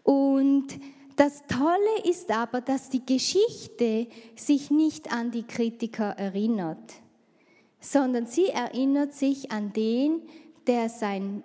Und 0.09 0.68
das 1.16 1.42
Tolle 1.49 2.03
ist 2.03 2.31
aber, 2.31 2.62
dass 2.62 2.88
die 2.88 3.05
Geschichte 3.05 4.07
sich 4.37 4.71
nicht 4.71 5.12
an 5.12 5.31
die 5.31 5.42
Kritiker 5.42 6.12
erinnert, 6.16 6.94
sondern 7.79 8.25
sie 8.25 8.47
erinnert 8.47 9.12
sich 9.12 9.53
an 9.53 9.75
den, 9.75 10.23
der 10.66 10.88
sein 10.88 11.44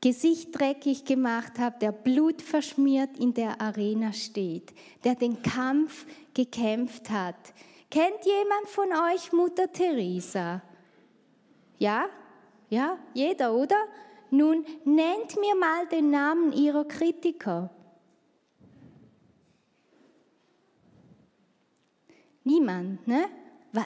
Gesicht 0.00 0.58
dreckig 0.58 1.04
gemacht 1.04 1.60
hat, 1.60 1.82
der 1.82 1.92
Blut 1.92 2.42
verschmiert 2.42 3.16
in 3.16 3.32
der 3.32 3.60
Arena 3.60 4.12
steht, 4.12 4.74
der 5.04 5.14
den 5.14 5.40
Kampf 5.40 6.04
gekämpft 6.34 7.10
hat. 7.10 7.36
Kennt 7.92 8.24
jemand 8.24 8.66
von 8.66 8.88
euch 8.88 9.32
Mutter 9.32 9.70
Teresa? 9.70 10.62
Ja? 11.78 12.06
Ja, 12.70 12.98
jeder, 13.12 13.54
oder? 13.54 13.78
Nun 14.30 14.66
nennt 14.84 15.38
mir 15.38 15.54
mal 15.54 15.86
den 15.86 16.10
Namen 16.10 16.52
ihrer 16.52 16.86
Kritiker. 16.86 17.70
Niemand, 22.44 23.06
ne? 23.08 23.24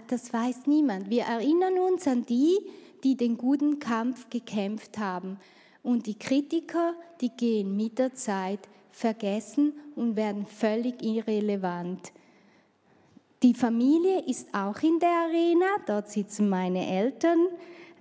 Das 0.09 0.33
weiß 0.33 0.67
niemand. 0.67 1.09
Wir 1.09 1.23
erinnern 1.23 1.79
uns 1.79 2.07
an 2.07 2.27
die, 2.27 2.59
die 3.03 3.17
den 3.17 3.39
guten 3.39 3.79
Kampf 3.79 4.29
gekämpft 4.29 4.99
haben. 4.99 5.39
Und 5.83 6.07
die 6.07 6.19
Kritiker, 6.19 6.95
die 7.21 7.31
gehen 7.31 7.77
mit 7.77 7.99
der 7.99 8.13
Zeit 8.13 8.61
vergessen 8.91 9.73
und 9.97 10.17
werden 10.17 10.45
völlig 10.45 11.03
irrelevant. 11.03 12.13
Die 13.43 13.55
Familie 13.55 14.21
ist 14.27 14.53
auch 14.53 14.83
in 14.83 14.99
der 14.99 15.09
Arena. 15.27 15.67
Dort 15.87 16.11
sitzen 16.11 16.49
meine 16.49 16.87
Eltern, 16.87 17.47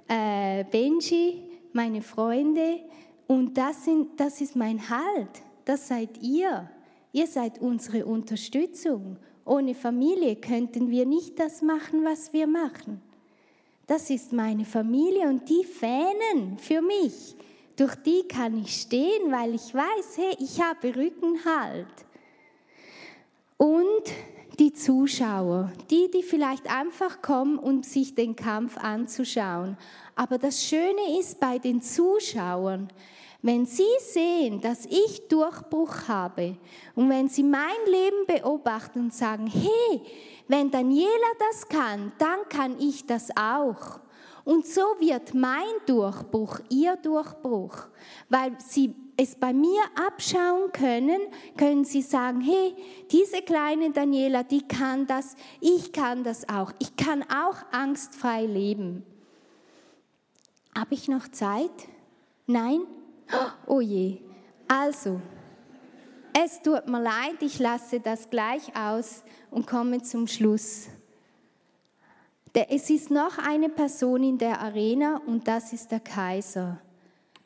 äh, 0.08 0.64
Benji, 0.64 1.44
meine 1.74 2.02
Freunde. 2.02 2.80
Und 3.28 3.56
das, 3.58 3.86
sind, 3.86 4.20
das 4.20 4.42
ist 4.42 4.56
mein 4.56 4.90
Halt. 4.90 5.30
Das 5.64 5.88
seid 5.88 6.18
ihr. 6.22 6.70
Ihr 7.12 7.28
seid 7.28 7.60
unsere 7.60 8.06
Unterstützung. 8.06 9.18
Ohne 9.48 9.74
Familie 9.74 10.36
könnten 10.36 10.92
wir 10.92 11.06
nicht 11.06 11.40
das 11.40 11.62
machen, 11.62 12.04
was 12.04 12.34
wir 12.34 12.48
machen. 12.48 13.02
Das 13.88 14.10
ist 14.10 14.34
meine 14.34 14.66
Familie 14.66 15.30
und 15.30 15.48
die 15.48 15.64
Fähnen 15.64 16.58
für 16.58 16.82
mich. 16.82 17.36
Durch 17.78 17.96
die 17.96 18.28
kann 18.28 18.62
ich 18.62 18.82
stehen, 18.82 19.32
weil 19.32 19.56
ich 19.56 19.74
weiß, 19.74 20.18
hey, 20.18 20.36
ich 20.40 20.62
habe 20.62 20.94
Rückenhalt. 20.94 21.88
Und 23.56 24.04
die 24.60 24.74
Zuschauer, 24.74 25.72
die, 25.90 26.12
die 26.12 26.24
vielleicht 26.24 26.70
einfach 26.70 27.22
kommen, 27.22 27.58
um 27.58 27.84
sich 27.84 28.16
den 28.16 28.36
Kampf 28.36 28.78
anzuschauen. 28.78 29.78
Aber 30.16 30.38
das 30.38 30.64
Schöne 30.66 31.20
ist 31.20 31.40
bei 31.40 31.58
den 31.58 31.82
Zuschauern, 31.82 32.90
wenn 33.42 33.66
Sie 33.66 33.84
sehen, 34.00 34.62
dass 34.62 34.86
ich 34.86 35.28
Durchbruch 35.28 36.08
habe 36.08 36.58
und 36.96 37.10
wenn 37.10 37.30
Sie 37.30 37.44
mein 37.44 37.86
Leben 37.86 38.26
beobachten 38.26 39.00
und 39.00 39.14
sagen, 39.14 39.48
hey, 39.48 40.02
wenn 40.48 40.72
Daniela 40.72 41.10
das 41.40 41.68
kann, 41.68 42.12
dann 42.18 42.48
kann 42.50 42.80
ich 42.80 43.06
das 43.06 43.30
auch. 43.36 44.00
Und 44.44 44.66
so 44.66 44.82
wird 45.00 45.34
mein 45.34 45.66
Durchbruch 45.86 46.60
Ihr 46.70 46.96
Durchbruch, 46.96 47.76
weil 48.30 48.56
Sie 48.60 48.96
es 49.18 49.36
bei 49.36 49.52
mir 49.52 49.82
abschauen 49.96 50.72
können, 50.72 51.20
können 51.58 51.84
Sie 51.84 52.02
sagen, 52.02 52.40
hey, 52.42 52.76
diese 53.12 53.42
kleine 53.42 53.92
Daniela, 53.92 54.44
die 54.44 54.66
kann 54.66 55.06
das, 55.06 55.36
ich 55.60 55.92
kann 55.92 56.24
das 56.24 56.48
auch. 56.48 56.72
Ich 56.80 56.96
kann 56.96 57.24
auch 57.24 57.58
angstfrei 57.72 58.46
leben. 58.46 59.04
Habe 60.74 60.94
ich 60.94 61.08
noch 61.08 61.28
Zeit? 61.30 61.72
Nein? 62.46 62.82
Oh 63.66 63.82
je. 63.82 64.18
Also, 64.68 65.22
es 66.34 66.62
tut 66.62 66.88
mir 66.88 67.02
leid, 67.02 67.42
ich 67.42 67.60
lasse 67.60 68.00
das 68.00 68.30
gleich 68.30 68.76
aus 68.76 69.24
und 69.50 69.66
komme 69.66 70.02
zum 70.02 70.28
Schluss. 70.28 70.88
Es 72.54 72.90
ist 72.90 73.12
noch 73.12 73.38
eine 73.38 73.70
Person 73.70 74.24
in 74.24 74.38
der 74.38 74.60
Arena 74.60 75.22
und 75.26 75.48
das 75.48 75.74
ist 75.74 75.92
der 75.92 76.00
Kaiser. 76.00 76.80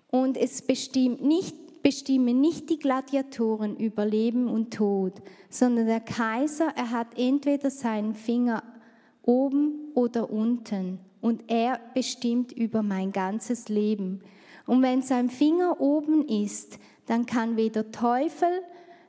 Und 0.10 0.38
es 0.38 0.62
bestimmt 0.62 1.22
nicht, 1.22 1.84
bestimmen 1.84 2.40
nicht 2.40 2.70
die 2.70 2.80
Gladiatoren 2.80 3.76
über 3.76 4.06
Leben 4.06 4.48
und 4.48 4.74
Tod, 4.74 5.14
sondern 5.50 5.88
der 5.88 6.00
Kaiser, 6.00 6.72
er 6.76 6.92
hat 6.92 7.18
entweder 7.18 7.70
seinen 7.70 8.14
Finger 8.14 8.64
oben 9.24 9.92
oder 9.96 10.30
unten 10.30 11.00
und 11.20 11.44
er 11.48 11.80
bestimmt 11.94 12.52
über 12.52 12.82
mein 12.82 13.12
ganzes 13.12 13.70
Leben. 13.70 14.22
Und 14.72 14.84
wenn 14.84 15.02
sein 15.02 15.30
Finger 15.30 15.82
oben 15.82 16.26
ist, 16.30 16.80
dann 17.06 17.26
kann 17.26 17.58
weder 17.58 17.92
Teufel 17.92 18.62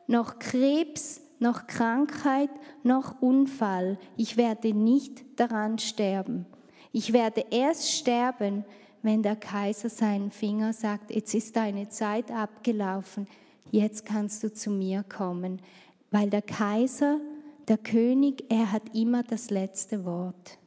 noch 0.08 0.40
Krebs 0.40 1.20
noch 1.38 1.68
Krankheit, 1.68 2.50
noch 2.82 3.22
Unfall. 3.22 3.96
Ich 4.16 4.36
werde 4.36 4.74
nicht 4.74 5.24
daran 5.38 5.78
sterben. 5.78 6.46
Ich 6.90 7.12
werde 7.12 7.44
erst 7.52 7.92
sterben, 7.92 8.64
wenn 9.02 9.22
der 9.22 9.36
Kaiser 9.36 9.88
seinen 9.88 10.32
Finger 10.32 10.72
sagt, 10.72 11.14
jetzt 11.14 11.32
ist 11.32 11.54
deine 11.54 11.88
Zeit 11.88 12.32
abgelaufen, 12.32 13.28
jetzt 13.70 14.04
kannst 14.04 14.42
du 14.42 14.52
zu 14.52 14.68
mir 14.68 15.04
kommen. 15.04 15.62
Weil 16.10 16.28
der 16.28 16.42
Kaiser, 16.42 17.20
der 17.68 17.78
König, 17.78 18.46
er 18.48 18.72
hat 18.72 18.96
immer 18.96 19.22
das 19.22 19.50
letzte 19.50 20.04
Wort. 20.04 20.58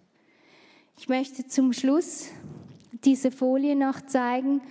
Ich 0.97 1.10
möchte 1.10 1.45
zum 1.47 1.73
Schluss 1.73 2.29
diese 3.03 3.29
Folie 3.29 3.75
noch 3.75 3.99
zeigen 3.99 4.62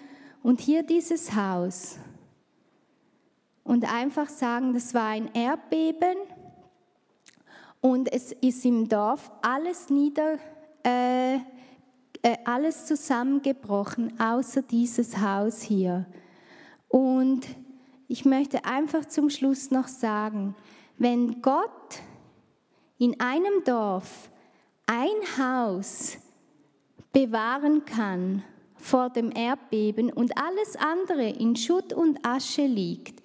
und 0.44 0.60
hier 0.60 0.82
dieses 0.82 1.34
Haus 1.34 1.96
und 3.64 3.90
einfach 3.90 4.28
sagen, 4.28 4.74
das 4.74 4.92
war 4.92 5.08
ein 5.08 5.30
Erdbeben 5.32 6.18
und 7.80 8.12
es 8.12 8.30
ist 8.30 8.62
im 8.66 8.86
Dorf 8.86 9.32
alles 9.40 9.88
nieder, 9.88 10.38
äh, 10.84 11.36
äh, 11.36 12.36
alles 12.44 12.84
zusammengebrochen, 12.84 14.20
außer 14.20 14.60
dieses 14.60 15.16
Haus 15.18 15.62
hier. 15.62 16.04
Und 16.88 17.46
ich 18.06 18.26
möchte 18.26 18.66
einfach 18.66 19.06
zum 19.06 19.30
Schluss 19.30 19.70
noch 19.70 19.88
sagen, 19.88 20.54
wenn 20.98 21.40
Gott 21.40 22.00
in 22.98 23.18
einem 23.18 23.64
Dorf 23.64 24.28
ein 24.86 25.38
Haus 25.38 26.18
bewahren 27.12 27.86
kann 27.86 28.44
vor 28.84 29.08
dem 29.08 29.32
Erdbeben 29.34 30.12
und 30.12 30.36
alles 30.36 30.76
andere 30.76 31.26
in 31.30 31.56
Schutt 31.56 31.94
und 31.94 32.18
Asche 32.22 32.66
liegt, 32.66 33.22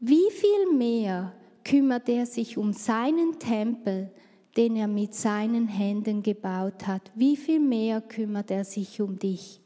wie 0.00 0.30
viel 0.30 0.74
mehr 0.74 1.34
kümmert 1.64 2.08
er 2.08 2.24
sich 2.24 2.56
um 2.56 2.72
seinen 2.72 3.38
Tempel, 3.38 4.10
den 4.56 4.76
er 4.76 4.88
mit 4.88 5.14
seinen 5.14 5.68
Händen 5.68 6.22
gebaut 6.22 6.86
hat? 6.86 7.12
Wie 7.14 7.36
viel 7.36 7.60
mehr 7.60 8.00
kümmert 8.00 8.50
er 8.50 8.64
sich 8.64 9.02
um 9.02 9.18
dich? 9.18 9.60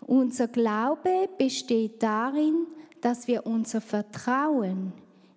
Unser 0.00 0.46
Glaube 0.46 1.28
besteht 1.36 2.00
darin, 2.00 2.68
dass 3.00 3.26
wir 3.26 3.44
unser 3.44 3.80
Vertrauen 3.80 4.92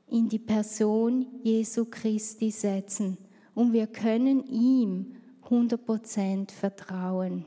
in 0.08 0.30
die 0.30 0.40
Person 0.40 1.26
Jesu 1.42 1.86
Christi 1.86 2.52
setzen 2.52 3.18
und 3.56 3.74
wir 3.74 3.88
können 3.88 4.46
ihm 4.46 5.16
100% 5.50 6.52
vertrauen. 6.52 7.46